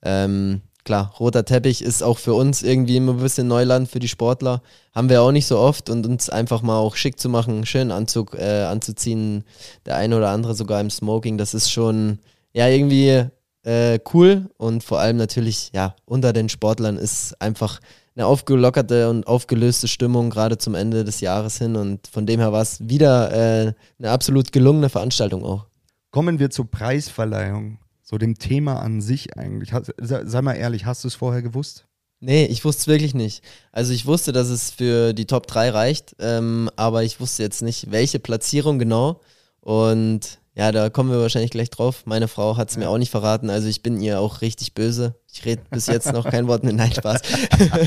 [0.03, 4.09] Ähm, klar, roter Teppich ist auch für uns irgendwie immer ein bisschen Neuland für die
[4.09, 4.61] Sportler.
[4.95, 7.91] Haben wir auch nicht so oft und uns einfach mal auch schick zu machen, schönen
[7.91, 9.45] Anzug äh, anzuziehen,
[9.87, 12.19] der eine oder andere sogar im Smoking, das ist schon
[12.53, 13.27] ja irgendwie
[13.65, 17.81] äh, cool und vor allem natürlich, ja, unter den Sportlern ist einfach
[18.15, 22.53] eine aufgelockerte und aufgelöste Stimmung gerade zum Ende des Jahres hin und von dem her
[22.53, 25.67] war es wieder äh, eine absolut gelungene Veranstaltung auch.
[26.11, 29.73] Kommen wir zur Preisverleihung so dem Thema an sich eigentlich.
[29.99, 31.87] Sei mal ehrlich, hast du es vorher gewusst?
[32.21, 33.43] Nee, ich wusste es wirklich nicht.
[33.73, 37.63] Also ich wusste, dass es für die Top 3 reicht, ähm, aber ich wusste jetzt
[37.63, 39.21] nicht, welche Platzierung genau.
[39.61, 42.03] Und ja, da kommen wir wahrscheinlich gleich drauf.
[42.05, 42.83] Meine Frau hat es ja.
[42.83, 45.17] mir auch nicht verraten, also ich bin ihr auch richtig böse.
[45.33, 47.23] Ich rede bis jetzt noch kein Wort mit Nein, Spaß.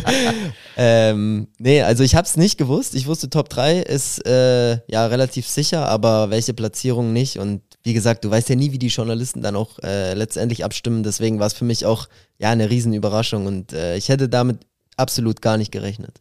[0.77, 2.93] ähm, nee, also ich habe es nicht gewusst.
[2.93, 7.39] Ich wusste, Top 3 ist äh, ja relativ sicher, aber welche Platzierung nicht.
[7.39, 11.03] Und wie gesagt, du weißt ja nie, wie die Journalisten dann auch äh, letztendlich abstimmen.
[11.03, 14.59] Deswegen war es für mich auch ja eine Riesenüberraschung und äh, ich hätte damit
[14.97, 16.19] absolut gar nicht gerechnet.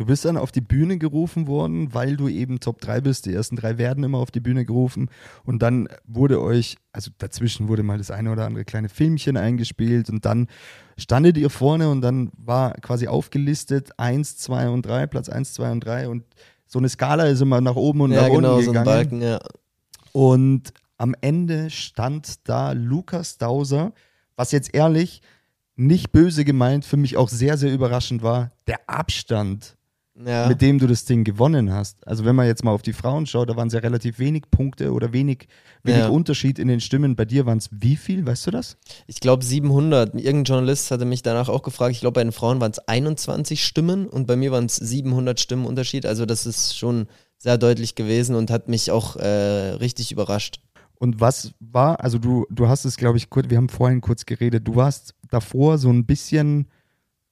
[0.00, 3.26] Du bist dann auf die Bühne gerufen worden, weil du eben Top 3 bist.
[3.26, 5.10] Die ersten drei werden immer auf die Bühne gerufen.
[5.44, 10.08] Und dann wurde euch, also dazwischen wurde mal das eine oder andere kleine Filmchen eingespielt
[10.08, 10.46] und dann
[10.96, 15.70] standet ihr vorne und dann war quasi aufgelistet 1, 2 und 3, Platz 1, 2
[15.70, 16.24] und 3 und
[16.64, 18.86] so eine Skala ist immer nach oben und ja, nach genau, unten so ein gegangen.
[18.86, 19.38] Balken, ja.
[20.12, 23.92] Und am Ende stand da Lukas Dauser,
[24.34, 25.20] was jetzt ehrlich
[25.76, 29.76] nicht böse gemeint für mich auch sehr, sehr überraschend war, der Abstand,
[30.26, 30.48] ja.
[30.48, 32.06] mit dem du das Ding gewonnen hast.
[32.06, 34.44] Also wenn man jetzt mal auf die Frauen schaut, da waren es ja relativ wenig
[34.50, 35.48] Punkte oder wenig,
[35.82, 36.08] wenig Ja.
[36.08, 37.16] Unterschied in den Stimmen.
[37.16, 38.76] Bei dir waren es wie viel, weißt du das?
[39.06, 40.14] Ich glaube 700.
[40.14, 41.92] Irgendein Journalist hatte mich danach auch gefragt.
[41.92, 45.40] Ich glaube, bei den Frauen waren es 21 Stimmen und bei mir waren es 700
[45.40, 46.06] Stimmen Unterschied.
[46.06, 47.06] Also das ist schon
[47.38, 50.60] sehr deutlich gewesen und hat mich auch äh, richtig überrascht.
[50.98, 54.26] Und was war, also du, du hast es, glaube ich, kurz, wir haben vorhin kurz
[54.26, 56.68] geredet, du warst davor so ein bisschen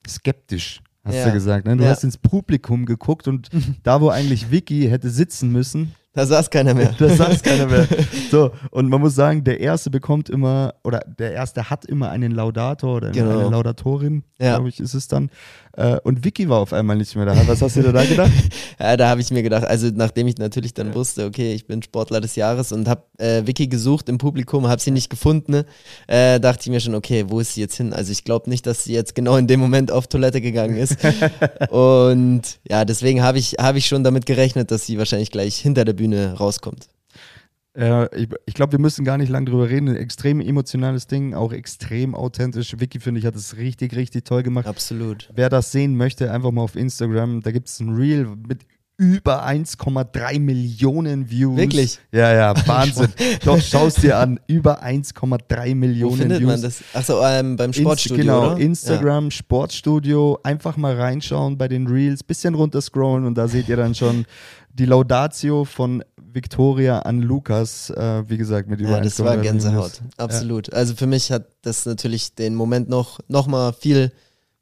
[0.09, 1.27] skeptisch, hast Ja.
[1.27, 1.66] du gesagt.
[1.66, 1.77] Ne?
[1.77, 1.90] Du Ja.
[1.90, 3.49] hast ins Publikum geguckt und
[3.83, 6.94] da, wo eigentlich Vicky hätte sitzen müssen, Da saß keiner mehr.
[6.99, 7.87] da saß keiner mehr.
[8.31, 12.33] So, und man muss sagen, der Erste bekommt immer, oder der Erste hat immer einen
[12.33, 13.38] Laudator oder Genau.
[13.40, 14.57] eine Laudatorin, Ja.
[14.57, 15.31] glaube ich, ist es dann.
[15.79, 17.37] Äh, Und Vicky war auf einmal nicht mehr da.
[17.47, 18.33] Was hast du dir da gedacht?
[18.81, 21.83] Ja, da habe ich mir gedacht, also nachdem ich natürlich dann wusste, okay, ich bin
[21.83, 25.67] Sportler des Jahres und habe äh, Vicky gesucht im Publikum, habe sie nicht gefunden, ne,
[26.07, 27.93] äh, dachte ich mir schon, okay, wo ist sie jetzt hin?
[27.93, 30.97] Also ich glaube nicht, dass sie jetzt genau in dem Moment auf Toilette gegangen ist.
[31.71, 35.85] und ja, deswegen habe ich, hab ich schon damit gerechnet, dass sie wahrscheinlich gleich hinter
[35.85, 36.88] der Bühne rauskommt.
[37.79, 39.88] Äh, ich ich glaube, wir müssen gar nicht lange drüber reden.
[39.88, 42.75] Ein extrem emotionales Ding, auch extrem authentisch.
[42.79, 44.67] Vicky, finde ich, hat es richtig, richtig toll gemacht.
[44.67, 45.31] Absolut.
[45.35, 47.41] Wer das sehen möchte, einfach mal auf Instagram.
[47.41, 48.67] Da gibt es ein Reel mit
[48.99, 51.57] über 1,3 Millionen Views.
[51.57, 51.99] Wirklich?
[52.13, 53.09] Ja, ja, Wahnsinn.
[53.45, 54.41] Doch, schau es dir an.
[54.49, 56.49] Über 1,3 Wo Millionen findet Views.
[56.51, 56.83] man das?
[56.93, 58.61] Achso, ähm, beim Sportstudio, Inst genau, oder?
[58.61, 60.41] Instagram, Sportstudio.
[60.43, 64.27] Einfach mal reinschauen bei den Reels, bisschen runterscrollen und da seht ihr dann schon
[64.73, 67.91] die Laudatio von Victoria an Lukas.
[67.91, 70.01] Äh, wie gesagt, mit über Ja, das war 1,3 Millionen Gänsehaut.
[70.01, 70.11] Views.
[70.19, 70.73] Absolut.
[70.75, 74.11] Also für mich hat das natürlich den Moment noch, noch mal viel,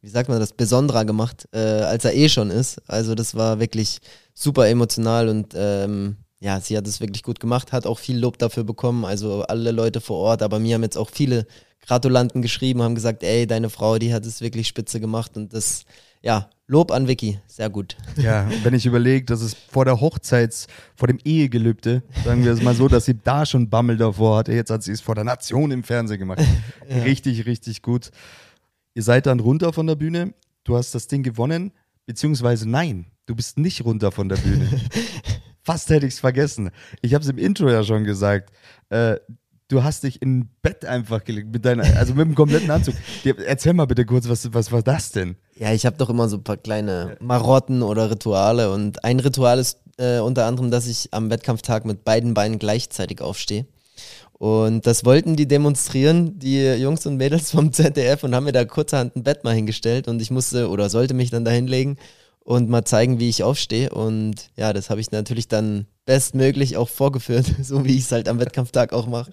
[0.07, 2.81] wie sagt man das, besonderer gemacht, äh, als er eh schon ist.
[2.87, 3.99] Also das war wirklich
[4.35, 8.39] super emotional und ähm, ja, sie hat es wirklich gut gemacht, hat auch viel Lob
[8.39, 9.05] dafür bekommen.
[9.05, 11.45] Also alle Leute vor Ort, aber mir haben jetzt auch viele
[11.85, 15.87] Gratulanten geschrieben, haben gesagt, ey, deine Frau, die hat es wirklich spitze gemacht und das,
[16.23, 17.97] ja, Lob an Vicky, sehr gut.
[18.17, 22.63] Ja, wenn ich überlege, dass es vor der Hochzeits-, vor dem Ehegelübde, sagen wir es
[22.63, 25.25] mal so, dass sie da schon Bammel davor hatte, jetzt hat sie es vor der
[25.25, 26.43] Nation im Fernsehen gemacht.
[26.89, 28.11] Richtig, richtig gut.
[28.97, 30.33] Ihr seid dann runter von der Bühne,
[30.65, 31.73] du hast das Ding gewonnen,
[32.07, 34.67] beziehungsweise nein, du bist nicht runter von der Bühne.
[35.63, 36.71] Fast hätte ich es vergessen.
[37.03, 38.53] Ich habe es im Intro ja schon gesagt.
[38.89, 39.17] Äh,
[39.69, 42.95] du hast dich in ein Bett einfach gelegt, mit deiner, also mit dem kompletten Anzug.
[43.45, 45.37] Erzähl mal bitte kurz, was, was war das denn?
[45.57, 49.59] Ja, ich habe doch immer so ein paar kleine Marotten oder Rituale und ein Ritual
[49.59, 53.67] ist äh, unter anderem, dass ich am Wettkampftag mit beiden Beinen gleichzeitig aufstehe.
[54.39, 58.65] Und das wollten die demonstrieren, die Jungs und Mädels vom ZDF und haben mir da
[58.65, 61.97] kurzerhand ein Bett mal hingestellt und ich musste oder sollte mich dann da hinlegen
[62.47, 63.91] und mal zeigen, wie ich aufstehe.
[63.91, 68.29] Und ja, das habe ich natürlich dann bestmöglich auch vorgeführt, so wie ich es halt
[68.29, 69.33] am Wettkampftag auch mache.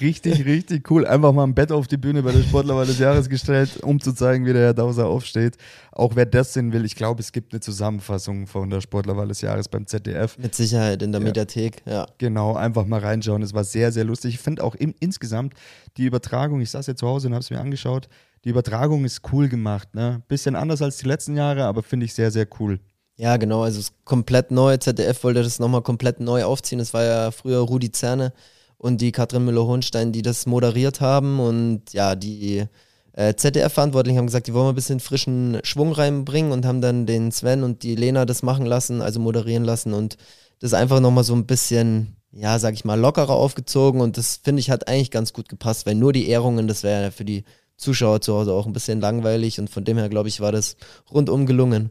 [0.00, 1.06] Richtig, richtig cool.
[1.06, 4.12] Einfach mal ein Bett auf die Bühne bei der Sportlerwahl des Jahres gestellt, um zu
[4.12, 5.56] zeigen, wie der Herr Dauser aufsteht.
[5.92, 9.40] Auch wer das sehen will, ich glaube, es gibt eine Zusammenfassung von der Sportlerwahl des
[9.40, 10.36] Jahres beim ZDF.
[10.36, 11.26] Mit Sicherheit in der Ja.
[11.28, 12.08] Mediathek, ja.
[12.18, 13.42] Genau, einfach mal reinschauen.
[13.42, 14.34] Es war sehr, sehr lustig.
[14.34, 15.54] Ich finde auch im, insgesamt
[15.96, 18.08] die Übertragung, ich saß ja zu Hause und habe es mir angeschaut,
[18.48, 19.94] die Übertragung ist cool gemacht.
[19.94, 20.22] Ne?
[20.26, 22.80] Bisschen anders als die letzten Jahre, aber finde ich sehr, sehr cool.
[23.16, 24.78] Ja, genau, also es ist komplett neu.
[24.78, 26.80] ZDF wollte das nochmal komplett neu aufziehen.
[26.80, 28.32] Es war ja früher Rudi Zerne
[28.78, 31.40] und die Katrin Müller-Hohenstein, die das moderiert haben.
[31.40, 32.64] Und ja, die
[33.12, 37.04] äh, ZDF-Verantwortlichen haben gesagt, die wollen mal ein bisschen frischen Schwung reinbringen und haben dann
[37.04, 40.16] den Sven und die Lena das machen lassen, also moderieren lassen und
[40.58, 44.00] das einfach nochmal so ein bisschen, ja, sag ich mal, lockerer aufgezogen.
[44.00, 47.02] Und das finde ich hat eigentlich ganz gut gepasst, weil nur die Ehrungen, das wäre
[47.02, 47.44] ja für die
[47.78, 49.58] Zuschauer zu Hause auch ein bisschen langweilig.
[49.58, 50.76] Und von dem her, glaube ich, war das
[51.10, 51.90] rundum gelungen.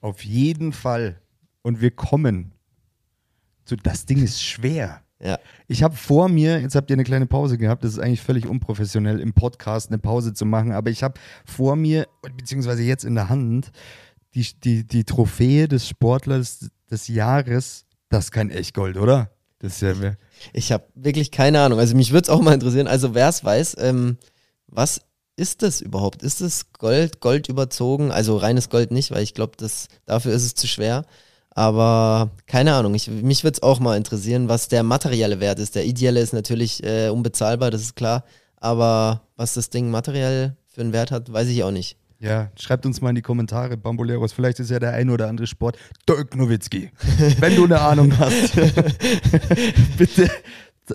[0.00, 1.20] Auf jeden Fall.
[1.62, 2.52] Und wir kommen
[3.64, 5.02] zu, das Ding ist schwer.
[5.22, 5.38] Ja.
[5.66, 8.46] Ich habe vor mir, jetzt habt ihr eine kleine Pause gehabt, das ist eigentlich völlig
[8.46, 11.14] unprofessionell, im Podcast eine Pause zu machen, aber ich habe
[11.44, 13.72] vor mir, beziehungsweise jetzt in der Hand,
[14.34, 17.84] die, die, die Trophäe des Sportlers des Jahres.
[18.08, 19.30] Das ist kein Echtgold, oder?
[19.58, 20.14] Das ist ja,
[20.52, 21.80] Ich habe wirklich keine Ahnung.
[21.80, 22.86] Also mich würde es auch mal interessieren.
[22.86, 24.18] Also wer es weiß, ähm,
[24.68, 25.00] was
[25.38, 26.22] ist das überhaupt?
[26.22, 28.10] Ist es Gold, Gold überzogen?
[28.10, 29.52] Also reines Gold nicht, weil ich glaube,
[30.04, 31.04] dafür ist es zu schwer.
[31.50, 35.74] Aber keine Ahnung, ich, mich würde es auch mal interessieren, was der materielle Wert ist.
[35.74, 38.24] Der ideelle ist natürlich äh, unbezahlbar, das ist klar.
[38.56, 41.96] Aber was das Ding materiell für einen Wert hat, weiß ich auch nicht.
[42.20, 44.32] Ja, schreibt uns mal in die Kommentare, Bamboleros.
[44.32, 45.78] Vielleicht ist ja der ein oder andere Sport.
[46.08, 46.90] Dirk Nowitzki,
[47.38, 48.54] wenn du eine Ahnung hast.
[49.96, 50.28] Bitte.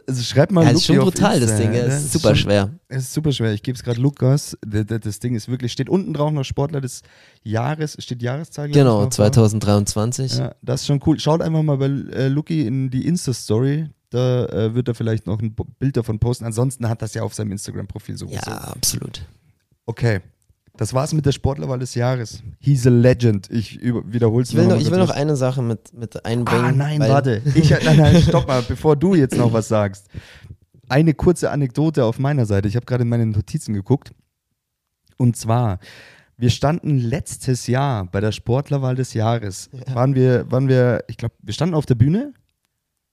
[0.07, 1.47] Also schreib mal ja, ist schon brutal, Insta.
[1.47, 1.73] das Ding.
[1.73, 2.69] Ja, ist super schon, schwer.
[2.87, 3.53] Es ist super schwer.
[3.53, 4.57] Ich gebe es gerade Lukas.
[4.61, 7.01] Das Ding ist wirklich, steht unten drauf noch Sportler des
[7.43, 8.69] Jahres, steht Jahreszahl.
[8.69, 10.37] Genau, 2023.
[10.37, 11.19] Ja, das ist schon cool.
[11.19, 13.89] Schaut einfach mal bei äh, Luki in die Insta-Story.
[14.09, 16.45] Da äh, wird er vielleicht noch ein Bild davon posten.
[16.45, 18.51] Ansonsten hat das ja auf seinem Instagram-Profil sowieso.
[18.51, 19.25] Ja, absolut.
[19.85, 20.21] Okay.
[20.75, 22.41] Das war's mit der Sportlerwahl des Jahres.
[22.59, 23.47] He's a legend.
[23.51, 26.65] Ich wiederhole es ich will noch, Ich will noch eine Sache mit, mit einbringen.
[26.65, 27.43] Ah, nein, warte.
[27.53, 30.07] Ich, nein, nein, stopp mal, bevor du jetzt noch was sagst.
[30.89, 32.67] Eine kurze Anekdote auf meiner Seite.
[32.67, 34.13] Ich habe gerade in meine Notizen geguckt.
[35.17, 35.77] Und zwar,
[36.37, 39.69] wir standen letztes Jahr bei der Sportlerwahl des Jahres.
[39.71, 39.93] Ja.
[39.93, 42.33] Waren wir, waren wir, ich glaube, wir standen auf der Bühne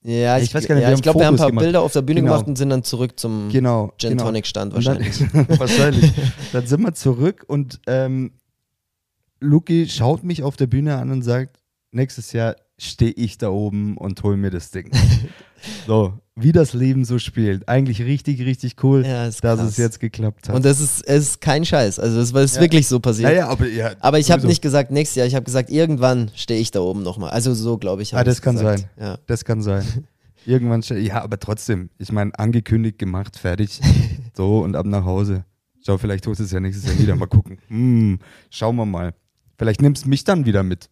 [0.03, 1.63] ja, ich, ich weiß gar nicht, ja, ich glaube, wir haben ein paar gemacht.
[1.63, 2.33] Bilder auf der Bühne genau.
[2.33, 4.25] gemacht und sind dann zurück zum genau, Gin genau.
[4.25, 5.17] Tonic Stand wahrscheinlich.
[5.31, 6.11] Dann, wahrscheinlich.
[6.51, 8.31] Dann sind wir zurück und ähm,
[9.39, 11.59] Luki schaut mich auf der Bühne an und sagt,
[11.91, 14.91] nächstes Jahr stehe ich da oben und hol mir das Ding.
[15.87, 17.67] so, wie das Leben so spielt.
[17.69, 19.59] Eigentlich richtig, richtig cool, ja, dass krass.
[19.61, 20.55] es jetzt geklappt hat.
[20.55, 21.99] Und das ist, es ist kein Scheiß.
[21.99, 22.61] Also es ist ja.
[22.61, 23.29] wirklich so passiert.
[23.29, 26.31] Ja, ja, aber, ja, aber ich habe nicht gesagt nächstes Jahr, ich habe gesagt, irgendwann
[26.35, 27.29] stehe ich da oben nochmal.
[27.29, 28.15] Also so glaube ich.
[28.15, 28.79] Ah, das kann gesagt.
[28.79, 28.89] sein.
[28.99, 29.17] Ja.
[29.27, 29.85] Das kann sein.
[30.45, 33.79] Irgendwann, ja, aber trotzdem, ich meine, angekündigt, gemacht, fertig.
[34.35, 35.45] so und ab nach Hause.
[35.85, 37.15] Schau, vielleicht tust du es ja nächstes Jahr wieder.
[37.15, 37.59] Mal gucken.
[37.67, 39.13] Hm, schauen wir mal.
[39.59, 40.89] Vielleicht nimmst du mich dann wieder mit.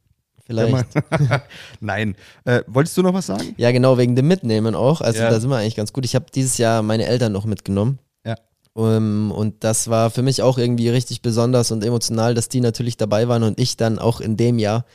[0.50, 0.88] Vielleicht.
[1.80, 2.16] Nein.
[2.44, 3.54] Äh, wolltest du noch was sagen?
[3.58, 5.00] Ja, genau, wegen dem Mitnehmen auch.
[5.00, 5.30] Also ja.
[5.30, 6.06] da sind wir eigentlich ganz gut.
[6.06, 8.00] Ich habe dieses Jahr meine Eltern noch mitgenommen.
[8.26, 8.34] Ja.
[8.74, 12.62] Um, ähm, und das war für mich auch irgendwie richtig besonders und emotional, dass die
[12.62, 14.86] natürlich dabei waren und ich dann auch in dem Jahr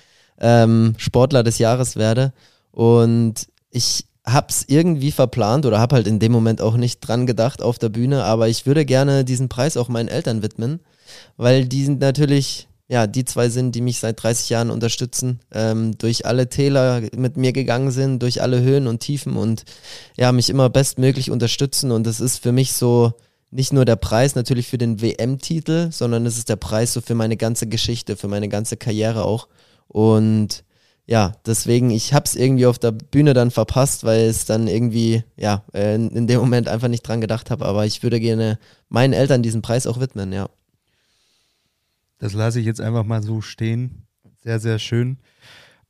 [0.40, 2.32] ähm, Sportler des Jahres werde.
[2.72, 7.62] Und ich hab's irgendwie verplant oder hab halt in dem Moment auch nicht dran gedacht
[7.62, 10.80] auf der Bühne, aber ich würde gerne diesen Preis auch meinen Eltern widmen,
[11.36, 15.96] weil die sind natürlich, ja, die zwei sind, die mich seit 30 Jahren unterstützen, ähm,
[15.96, 19.64] durch alle Täler mit mir gegangen sind, durch alle Höhen und Tiefen und
[20.16, 23.12] ja, mich immer bestmöglich unterstützen und das ist für mich so
[23.50, 27.14] nicht nur der Preis natürlich für den WM-Titel, sondern es ist der Preis so für
[27.14, 29.48] meine ganze Geschichte, für meine ganze Karriere auch
[29.88, 30.64] und
[31.06, 35.22] ja, deswegen, ich habe es irgendwie auf der Bühne dann verpasst, weil es dann irgendwie,
[35.36, 37.66] ja, äh, in dem Moment einfach nicht dran gedacht habe.
[37.66, 40.48] Aber ich würde gerne meinen Eltern diesen Preis auch widmen, ja.
[42.24, 44.06] Das lasse ich jetzt einfach mal so stehen.
[44.42, 45.18] Sehr, sehr schön.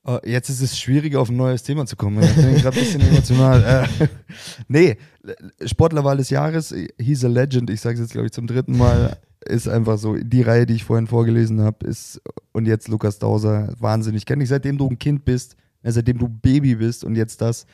[0.05, 2.21] Uh, jetzt ist es schwierig, auf ein neues Thema zu kommen.
[2.25, 3.87] Ich bin gerade ein bisschen emotional.
[4.01, 4.09] Äh,
[4.67, 4.97] nee,
[5.65, 7.71] Sportlerwahl des Jahres, he's a legend.
[7.71, 9.17] Ich sage es jetzt, glaube ich, zum dritten Mal
[9.47, 12.21] ist einfach so, die Reihe, die ich vorhin vorgelesen habe, ist,
[12.51, 14.27] und jetzt Lukas Dauser, wahnsinnig.
[14.27, 17.65] Kenne ich seitdem du ein Kind bist, äh, seitdem du Baby bist und jetzt das,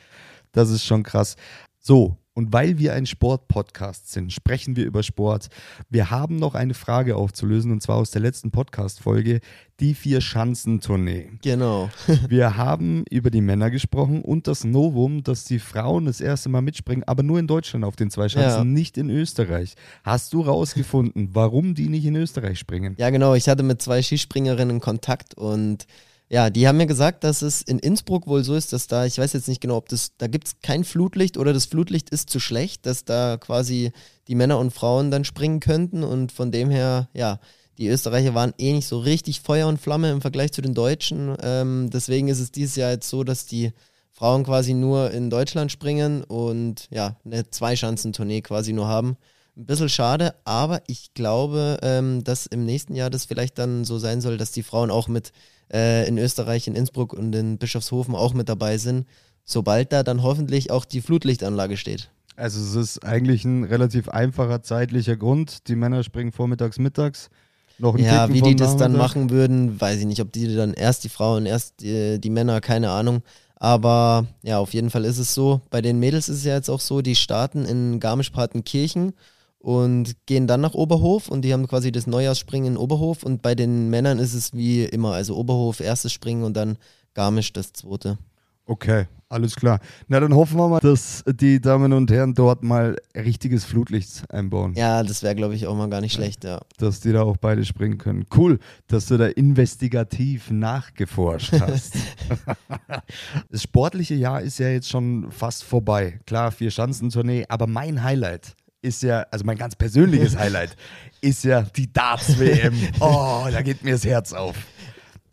[0.51, 1.35] das ist schon krass.
[1.79, 5.47] So, und weil wir ein Sport-Podcast sind, sprechen wir über Sport.
[5.89, 9.41] Wir haben noch eine Frage aufzulösen und zwar aus der letzten Podcast-Folge,
[9.81, 11.31] die Vier-Schanzentournee.
[11.41, 11.89] Genau.
[12.29, 16.61] wir haben über die Männer gesprochen und das Novum, dass die Frauen das erste Mal
[16.61, 18.63] mitspringen, aber nur in Deutschland auf den zwei Schanzen, ja.
[18.63, 19.75] nicht in Österreich.
[20.03, 22.95] Hast du rausgefunden, warum die nicht in Österreich springen?
[22.97, 23.33] Ja, genau.
[23.33, 25.85] Ich hatte mit zwei Skispringerinnen Kontakt und
[26.31, 29.17] ja, die haben mir gesagt, dass es in Innsbruck wohl so ist, dass da, ich
[29.17, 32.29] weiß jetzt nicht genau, ob das, da gibt es kein Flutlicht oder das Flutlicht ist
[32.29, 33.91] zu schlecht, dass da quasi
[34.29, 37.41] die Männer und Frauen dann springen könnten und von dem her, ja,
[37.77, 41.35] die Österreicher waren eh nicht so richtig Feuer und Flamme im Vergleich zu den Deutschen.
[41.43, 43.73] Ähm, deswegen ist es dieses Jahr jetzt so, dass die
[44.09, 49.17] Frauen quasi nur in Deutschland springen und ja, eine Zweischanzentournee quasi nur haben.
[49.57, 53.99] Ein bisschen schade, aber ich glaube, ähm, dass im nächsten Jahr das vielleicht dann so
[53.99, 55.33] sein soll, dass die Frauen auch mit
[55.73, 59.05] äh, in Österreich, in Innsbruck und in Bischofshofen auch mit dabei sind,
[59.43, 62.09] sobald da dann hoffentlich auch die Flutlichtanlage steht.
[62.35, 65.67] Also es ist eigentlich ein relativ einfacher zeitlicher Grund.
[65.67, 67.29] Die Männer springen vormittags, mittags.
[67.77, 70.21] Noch ja, Ticken wie die das dann machen würden, weiß ich nicht.
[70.21, 73.21] Ob die dann erst die Frauen, erst die, die Männer, keine Ahnung.
[73.55, 75.61] Aber ja, auf jeden Fall ist es so.
[75.69, 79.13] Bei den Mädels ist es ja jetzt auch so, die starten in Garmisch-Partenkirchen
[79.61, 83.55] und gehen dann nach Oberhof und die haben quasi das Neujahrsspringen in Oberhof und bei
[83.55, 86.77] den Männern ist es wie immer, also Oberhof erstes Springen und dann
[87.13, 88.17] Garmisch das zweite.
[88.65, 89.79] Okay, alles klar.
[90.07, 94.75] Na, dann hoffen wir mal, dass die Damen und Herren dort mal richtiges Flutlicht einbauen.
[94.75, 96.61] Ja, das wäre, glaube ich, auch mal gar nicht schlecht, ja.
[96.77, 98.25] Dass die da auch beide springen können.
[98.33, 101.95] Cool, dass du da investigativ nachgeforscht hast.
[103.49, 106.19] das sportliche Jahr ist ja jetzt schon fast vorbei.
[106.25, 110.75] Klar, vier Schanzentournee, aber mein Highlight ist ja, also mein ganz persönliches Highlight,
[111.21, 112.73] ist ja die Darts-WM.
[112.99, 114.55] Oh, da geht mir das Herz auf.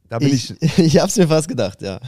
[0.08, 2.00] Da bin ich, ich, ich hab's mir fast gedacht, ja.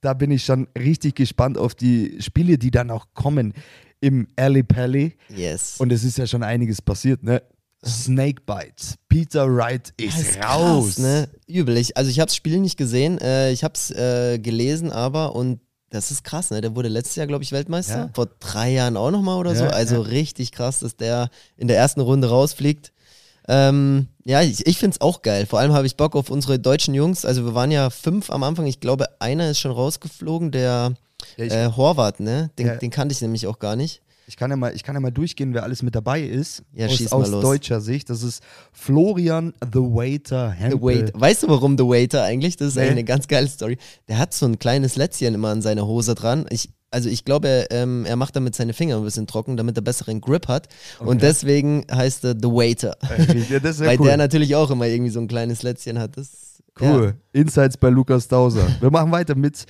[0.00, 3.52] Da bin ich schon richtig gespannt auf die Spiele, die dann auch kommen
[4.00, 5.16] im Alley Pally.
[5.28, 5.76] Yes.
[5.78, 7.42] Und es ist ja schon einiges passiert, ne?
[7.84, 8.96] Snakebite.
[9.08, 10.96] Peter Wright ist, ist raus.
[10.96, 11.28] Krass, ne?
[11.46, 11.76] Übel.
[11.76, 15.34] Ich, also ich habe das Spiel nicht gesehen, äh, ich habe es äh, gelesen, aber
[15.34, 16.60] und das ist krass, ne?
[16.60, 17.96] Der wurde letztes Jahr, glaube ich, Weltmeister.
[17.96, 18.10] Ja.
[18.12, 19.64] Vor drei Jahren auch nochmal oder Ja, so.
[19.66, 20.00] Also ja.
[20.02, 22.92] richtig krass, dass der in der ersten Runde rausfliegt.
[23.48, 25.46] Ähm, ja, ich, ich finde es auch geil.
[25.46, 27.24] Vor allem habe ich Bock auf unsere deutschen Jungs.
[27.24, 28.66] Also wir waren ja fünf am Anfang.
[28.66, 30.92] Ich glaube, einer ist schon rausgeflogen, der
[31.38, 32.50] äh, Horvath, ne?
[32.58, 34.02] Den, den kannte ich nämlich auch gar nicht.
[34.28, 36.62] Ich, kann ja mal, ich kann ja mal durchgehen, wer alles mit dabei ist.
[36.72, 38.08] Ja, aus aus deutscher Sicht.
[38.10, 40.82] Das ist Florian The Waiter The Hempel.
[40.82, 41.12] Wait.
[41.14, 42.56] Weißt du, warum The Waiter eigentlich?
[42.56, 42.82] Das ist Nee.
[42.88, 43.78] eine ganz geile Story.
[44.08, 46.46] Der hat so ein kleines Lätzchen immer an seiner Hose dran.
[46.50, 49.76] Ich, also ich glaube, er, ähm, er macht damit seine Finger ein bisschen trocken, damit
[49.76, 50.68] er besseren Grip hat.
[51.00, 51.18] Und Okay.
[51.20, 52.96] deswegen heißt er The Waiter.
[53.50, 54.06] Ja, das ist ja Weil cool.
[54.06, 56.16] der natürlich auch immer irgendwie so ein kleines Lätzchen hat.
[56.16, 56.30] Das,
[56.80, 57.16] Cool.
[57.32, 58.64] Insights bei Lukas Dauser.
[58.80, 59.66] Wir machen weiter mit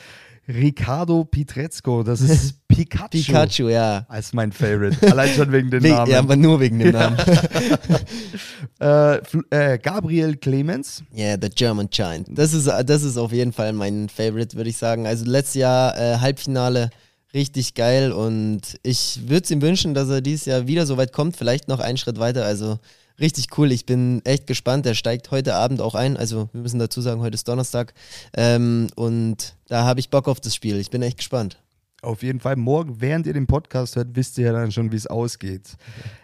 [0.47, 2.03] Ricardo Pietrezco.
[2.03, 3.09] Das ist Pikachu.
[3.11, 4.07] Pikachu, ja.
[4.17, 4.97] Ist mein Favorite.
[5.11, 6.11] Allein schon wegen Wegen, Namen.
[6.11, 7.17] ja, aber nur wegen dem Namen.
[8.81, 9.17] äh,
[9.51, 11.03] äh, Gabriel Clemens.
[11.12, 12.29] Ja, The German Giant.
[12.31, 15.07] Das ist, das ist auf jeden Fall mein Favorite, würde ich sagen.
[15.07, 16.91] Also letztes Jahr äh, Halbfinale
[17.35, 21.12] richtig geil und ich würde es ihm wünschen, dass er dieses Jahr wieder so weit
[21.12, 22.45] kommt, vielleicht noch einen Schritt weiter.
[22.45, 22.79] Also
[23.21, 23.73] richtig cool.
[23.73, 24.87] Ich bin echt gespannt.
[24.87, 26.17] Er steigt heute Abend auch ein.
[26.17, 27.95] Also wir müssen dazu sagen, heute ist Donnerstag.
[28.37, 30.79] Ähm, und da habe ich Bock auf das Spiel.
[30.79, 31.59] Ich bin echt gespannt.
[32.01, 34.97] Auf jeden Fall morgen, während ihr den Podcast hört, wisst ihr ja dann schon, wie
[34.97, 35.77] es ausgeht.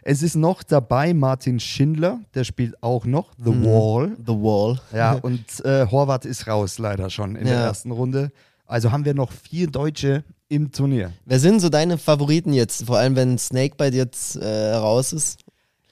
[0.03, 3.65] Es ist noch dabei Martin Schindler, der spielt auch noch The Mhm.
[3.65, 4.13] Wall.
[4.25, 4.79] The Wall.
[4.93, 7.65] Ja, und äh, Horvath ist raus leider schon in der Ja.
[7.65, 8.31] ersten Runde.
[8.67, 11.13] Also haben wir noch vier Deutsche im Turnier.
[11.25, 12.85] Wer sind so deine Favoriten jetzt?
[12.87, 15.41] Vor allem, wenn Snakebite jetzt äh, raus ist.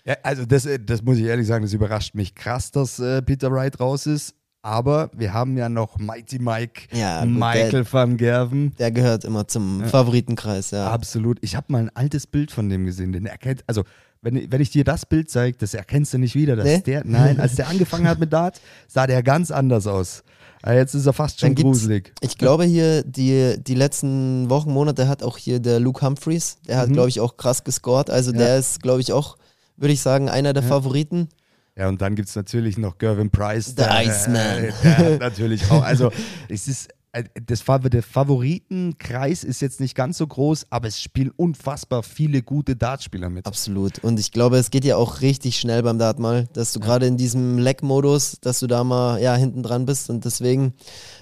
[0.05, 3.21] Ja, also das, äh, das muss ich ehrlich sagen, das überrascht mich krass, dass äh,
[3.21, 4.35] Peter Wright raus ist.
[4.65, 8.75] Aber wir haben ja noch Mighty Mike, Ja, gut, Michael van Gerven.
[8.79, 10.89] Der gehört immer zum Favoritenkreis, ja.
[10.89, 11.39] Absolut.
[11.41, 13.13] Ich habe mal ein altes Bild von dem gesehen.
[13.13, 13.83] Den erkennt, also
[14.21, 16.55] wenn, wenn ich dir das Bild zeige, das erkennst du nicht wieder.
[16.55, 16.79] Das Nee?
[16.87, 20.23] der, nein, als der angefangen hat mit Dart, sah der ganz anders aus.
[20.63, 22.13] Aber jetzt ist er fast schon gruselig.
[22.21, 26.77] Ich glaube hier, die, die letzten Wochen, Monate hat auch hier der Luke Humphreys, der
[26.77, 26.93] hat, Mhm.
[26.93, 28.11] glaube ich, auch krass gescored.
[28.11, 28.39] Also Ja.
[28.39, 29.39] der ist, glaube ich, auch,
[29.77, 30.69] würde ich sagen, einer der Ja.
[30.69, 31.29] Favoriten.
[31.77, 33.69] Ja, und dann gibt es natürlich noch Gervin Price.
[33.69, 34.73] The der- Iceman.
[34.83, 35.83] Der natürlich auch.
[35.83, 36.11] Also,
[36.49, 36.89] es ist.
[37.13, 42.43] äh, Das, der Favoritenkreis ist jetzt nicht ganz so groß, aber es spielen unfassbar viele
[42.43, 43.47] gute Dartspieler mit.
[43.47, 43.99] Absolut.
[44.01, 47.07] Und ich glaube, es geht ja auch richtig schnell beim Dart mal, dass du gerade
[47.07, 50.11] in diesem Leck-Modus, dass du da mal ja, hinten dran bist.
[50.11, 50.75] Und deswegen,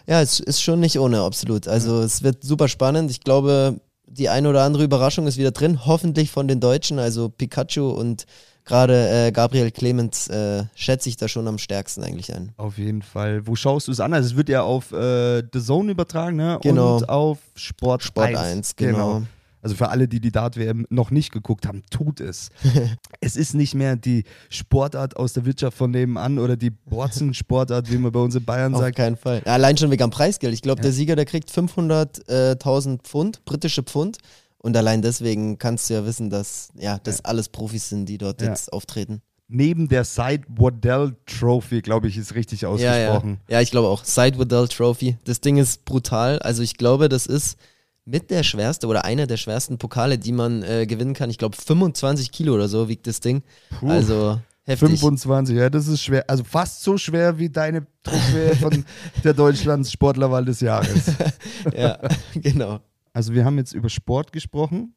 [0.06, 1.68] ja, es ist schon nicht ohne, absolut.
[1.68, 3.10] Also es wird super spannend.
[3.10, 7.28] Ich glaube, die eine oder andere Überraschung ist wieder drin, hoffentlich von den Deutschen, also
[7.28, 8.24] Pikachu und
[8.70, 12.52] gerade äh, Gabriel Clemens äh, schätze ich da schon am stärksten eigentlich ein.
[12.56, 13.46] Auf jeden Fall.
[13.46, 14.14] Wo schaust du es an?
[14.14, 16.58] Also, es wird ja auf äh, The Zone übertragen, ne?
[16.62, 16.96] Genau.
[16.96, 18.38] Und auf Sport, Sport 1.
[18.38, 19.22] 1, genau.
[19.62, 22.48] Also für alle, die die Dart-WM noch nicht geguckt haben, tut es.
[23.20, 27.98] es ist nicht mehr die Sportart aus der Wirtschaft von nebenan oder die Borzen-Sportart, wie
[27.98, 28.96] man bei uns in Bayern Auf sagt.
[28.96, 29.42] keinen Fall.
[29.44, 30.54] Ja, allein schon wegen am Preisgeld.
[30.54, 34.16] Ich glaube, der Sieger, der kriegt 500.000 Pfund, britische Pfund.
[34.62, 38.42] Und allein deswegen kannst du ja wissen, dass ja, das alles Profis sind, die dort
[38.42, 38.48] Ja.
[38.48, 39.22] jetzt auftreten.
[39.48, 42.74] Neben der Side Waddell Trophy, glaube ich, ist richtig Ja, ja.
[43.08, 43.40] ausgesprochen.
[43.48, 44.04] ja, ich glaube auch.
[44.04, 45.16] Side Waddell Trophy.
[45.24, 46.38] Das Ding ist brutal.
[46.40, 47.56] Also ich glaube, das ist
[48.04, 51.30] mit der schwerste oder einer der schwersten Pokale, die man äh, gewinnen kann.
[51.30, 53.42] Ich glaube 25 Kilo oder so wiegt das Ding.
[53.80, 53.88] Puh.
[53.90, 55.00] Also heftig.
[55.00, 56.24] 25, ja, das ist schwer.
[56.28, 58.84] Also fast so schwer wie deine Trophäe von
[59.24, 61.06] der Deutschlands Sportlerwahl des Jahres.
[61.76, 61.98] ja,
[62.34, 62.78] genau.
[63.20, 64.94] Also wir haben jetzt über Sport gesprochen.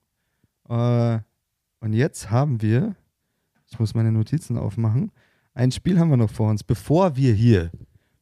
[0.69, 1.19] Äh,
[1.81, 2.95] und jetzt haben wir,
[3.69, 5.11] ich muss meine Notizen aufmachen,
[5.53, 6.63] ein Spiel haben wir noch vor uns.
[6.63, 7.69] Bevor wir hier,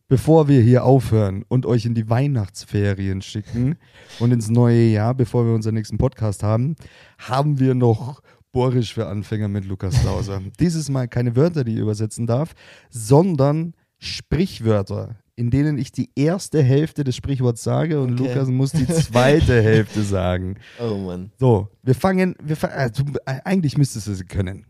[0.08, 3.76] bevor wir hier aufhören und euch in die Weihnachtsferien schicken
[4.20, 6.76] und ins neue Jahr, bevor wir unseren nächsten Podcast haben,
[7.20, 10.42] haben wir noch Borisch für Anfänger mit Lukas Lauser.
[10.60, 12.56] Dieses Mal keine Wörter, die ich übersetzen darf,
[12.90, 18.30] sondern Sprichwörter, in denen ich die erste Hälfte des Sprichworts sage und Okay.
[18.30, 20.58] Lukas muss die zweite Hälfte sagen.
[20.80, 21.32] Oh Mann.
[21.40, 24.66] So, wir fangen, wir fa äh, du, äh, eigentlich müsstest du sie können.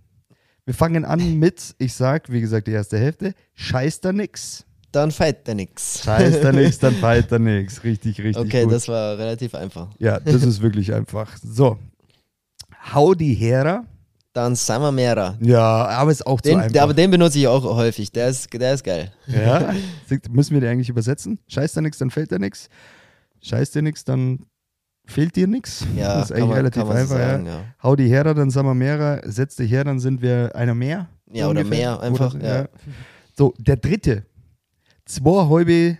[0.64, 4.66] Wir fangen an mit, ich sag, wie gesagt, die erste Hälfte, scheiß da nix.
[4.94, 6.04] Dann fight der nix.
[6.06, 7.84] Scheiß da nix, dann feit da nix.
[7.84, 8.72] Richtig, richtig Okay, gut.
[8.74, 9.90] das war relativ einfach.
[10.00, 11.36] ja, das ist wirklich einfach.
[11.44, 11.78] So,
[12.94, 13.86] hau die Hera.
[14.34, 15.36] Dann Samamera.
[15.41, 16.72] Ja, aber ist auch zu Den, einfach.
[16.72, 18.12] der, aber den benutze ich auch häufig.
[18.13, 19.12] Der ist, der ist geil.
[19.28, 19.74] ja,
[20.30, 21.39] müssen wir den eigentlich übersetzen?
[21.48, 22.70] Scheiß da nix, dann fällt da nix.
[23.41, 24.46] Scheiß dir nix, dann
[25.06, 25.86] fehlt dir nix.
[25.98, 27.17] Ja, das ist eigentlich man, relativ man so einfach.
[27.17, 27.52] sagen, ja.
[27.56, 27.63] ja.
[27.84, 29.22] Hau die Hera, dann sind wir mehrer.
[29.26, 31.10] Setz dich her, dann sind wir einer mehr.
[31.30, 31.78] Ja, oder ungefähr.
[31.98, 32.70] mehr einfach, Oder, ja.
[33.38, 34.25] So, der dritte.
[35.06, 35.98] Zwei Häube.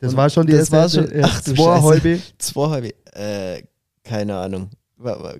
[0.00, 1.02] Das Und war schon die das erste.
[1.02, 1.80] war schon- ach zwei.
[1.80, 2.20] Häube.
[2.38, 2.94] Zwei Häube.
[3.12, 3.62] Äh,
[4.02, 4.68] keine Ahnung.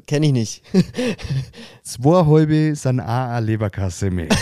[0.06, 0.62] Kenne ich nicht.
[1.82, 4.28] Zwei halbe sind auch eine Leberkasse mehr.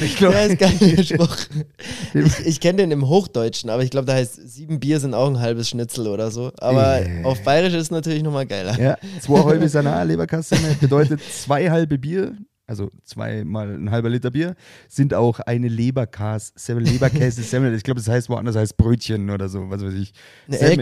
[0.00, 1.64] ich glaub, der ist gar nicht gesprochen.
[2.12, 5.28] Ich, ich kenne den im Hochdeutschen, aber ich glaube, da heißt sieben Bier sind auch
[5.28, 6.52] ein halbes Schnitzel oder so.
[6.58, 7.24] Aber yeah.
[7.24, 8.78] auf Bayerisch ist es natürlich nochmal geiler.
[8.78, 10.74] Ja, zwei halbe sind auch eine Leberkasse mehr.
[10.80, 12.32] Bedeutet zwei halbe Bier
[12.66, 14.54] also zweimal ein halber Liter Bier,
[14.88, 17.74] sind auch eine Leberkäse, Leberkäse, Semmel.
[17.74, 20.12] Ich glaube, das heißt woanders heißt Brötchen oder so, was weiß ich.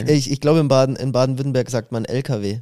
[0.09, 2.61] Ich ich glaube, in Baden-Württemberg in Baden sagt man LKW.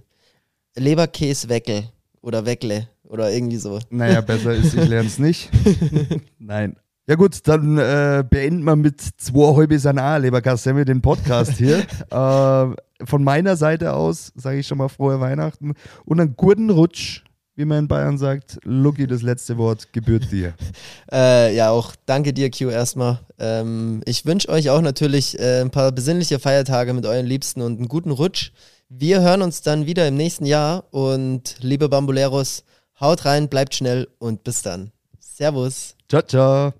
[0.77, 1.85] Leberkäseweckel
[2.23, 3.79] oder Weckle oder irgendwie so.
[3.91, 5.51] Naja, besser ist, ich lerne es nicht.
[6.39, 6.77] Nein.
[7.07, 11.79] Ja gut, dann äh, beenden wir mit zwei halbe Sana Leberkäse den Podcast hier.
[12.11, 17.25] äh, von meiner Seite aus sage ich schon mal frohe Weihnachten und einen guten Rutsch
[17.61, 18.59] wie man in Bayern sagt.
[18.65, 20.55] Lucky, das letzte Wort gebührt dir.
[21.13, 23.21] äh, ja, auch danke dir, Q, erstmal.
[23.39, 27.79] Ähm, ich wünsche euch auch natürlich äh, ein paar besinnliche Feiertage mit euren Liebsten und
[27.79, 28.51] einen guten Rutsch.
[28.89, 32.65] Wir hören uns dann wieder im nächsten Jahr und liebe Bambuleros,
[32.99, 34.91] haut rein, bleibt schnell und bis dann.
[35.21, 35.95] Servus.
[36.09, 36.80] Ciao, ciao.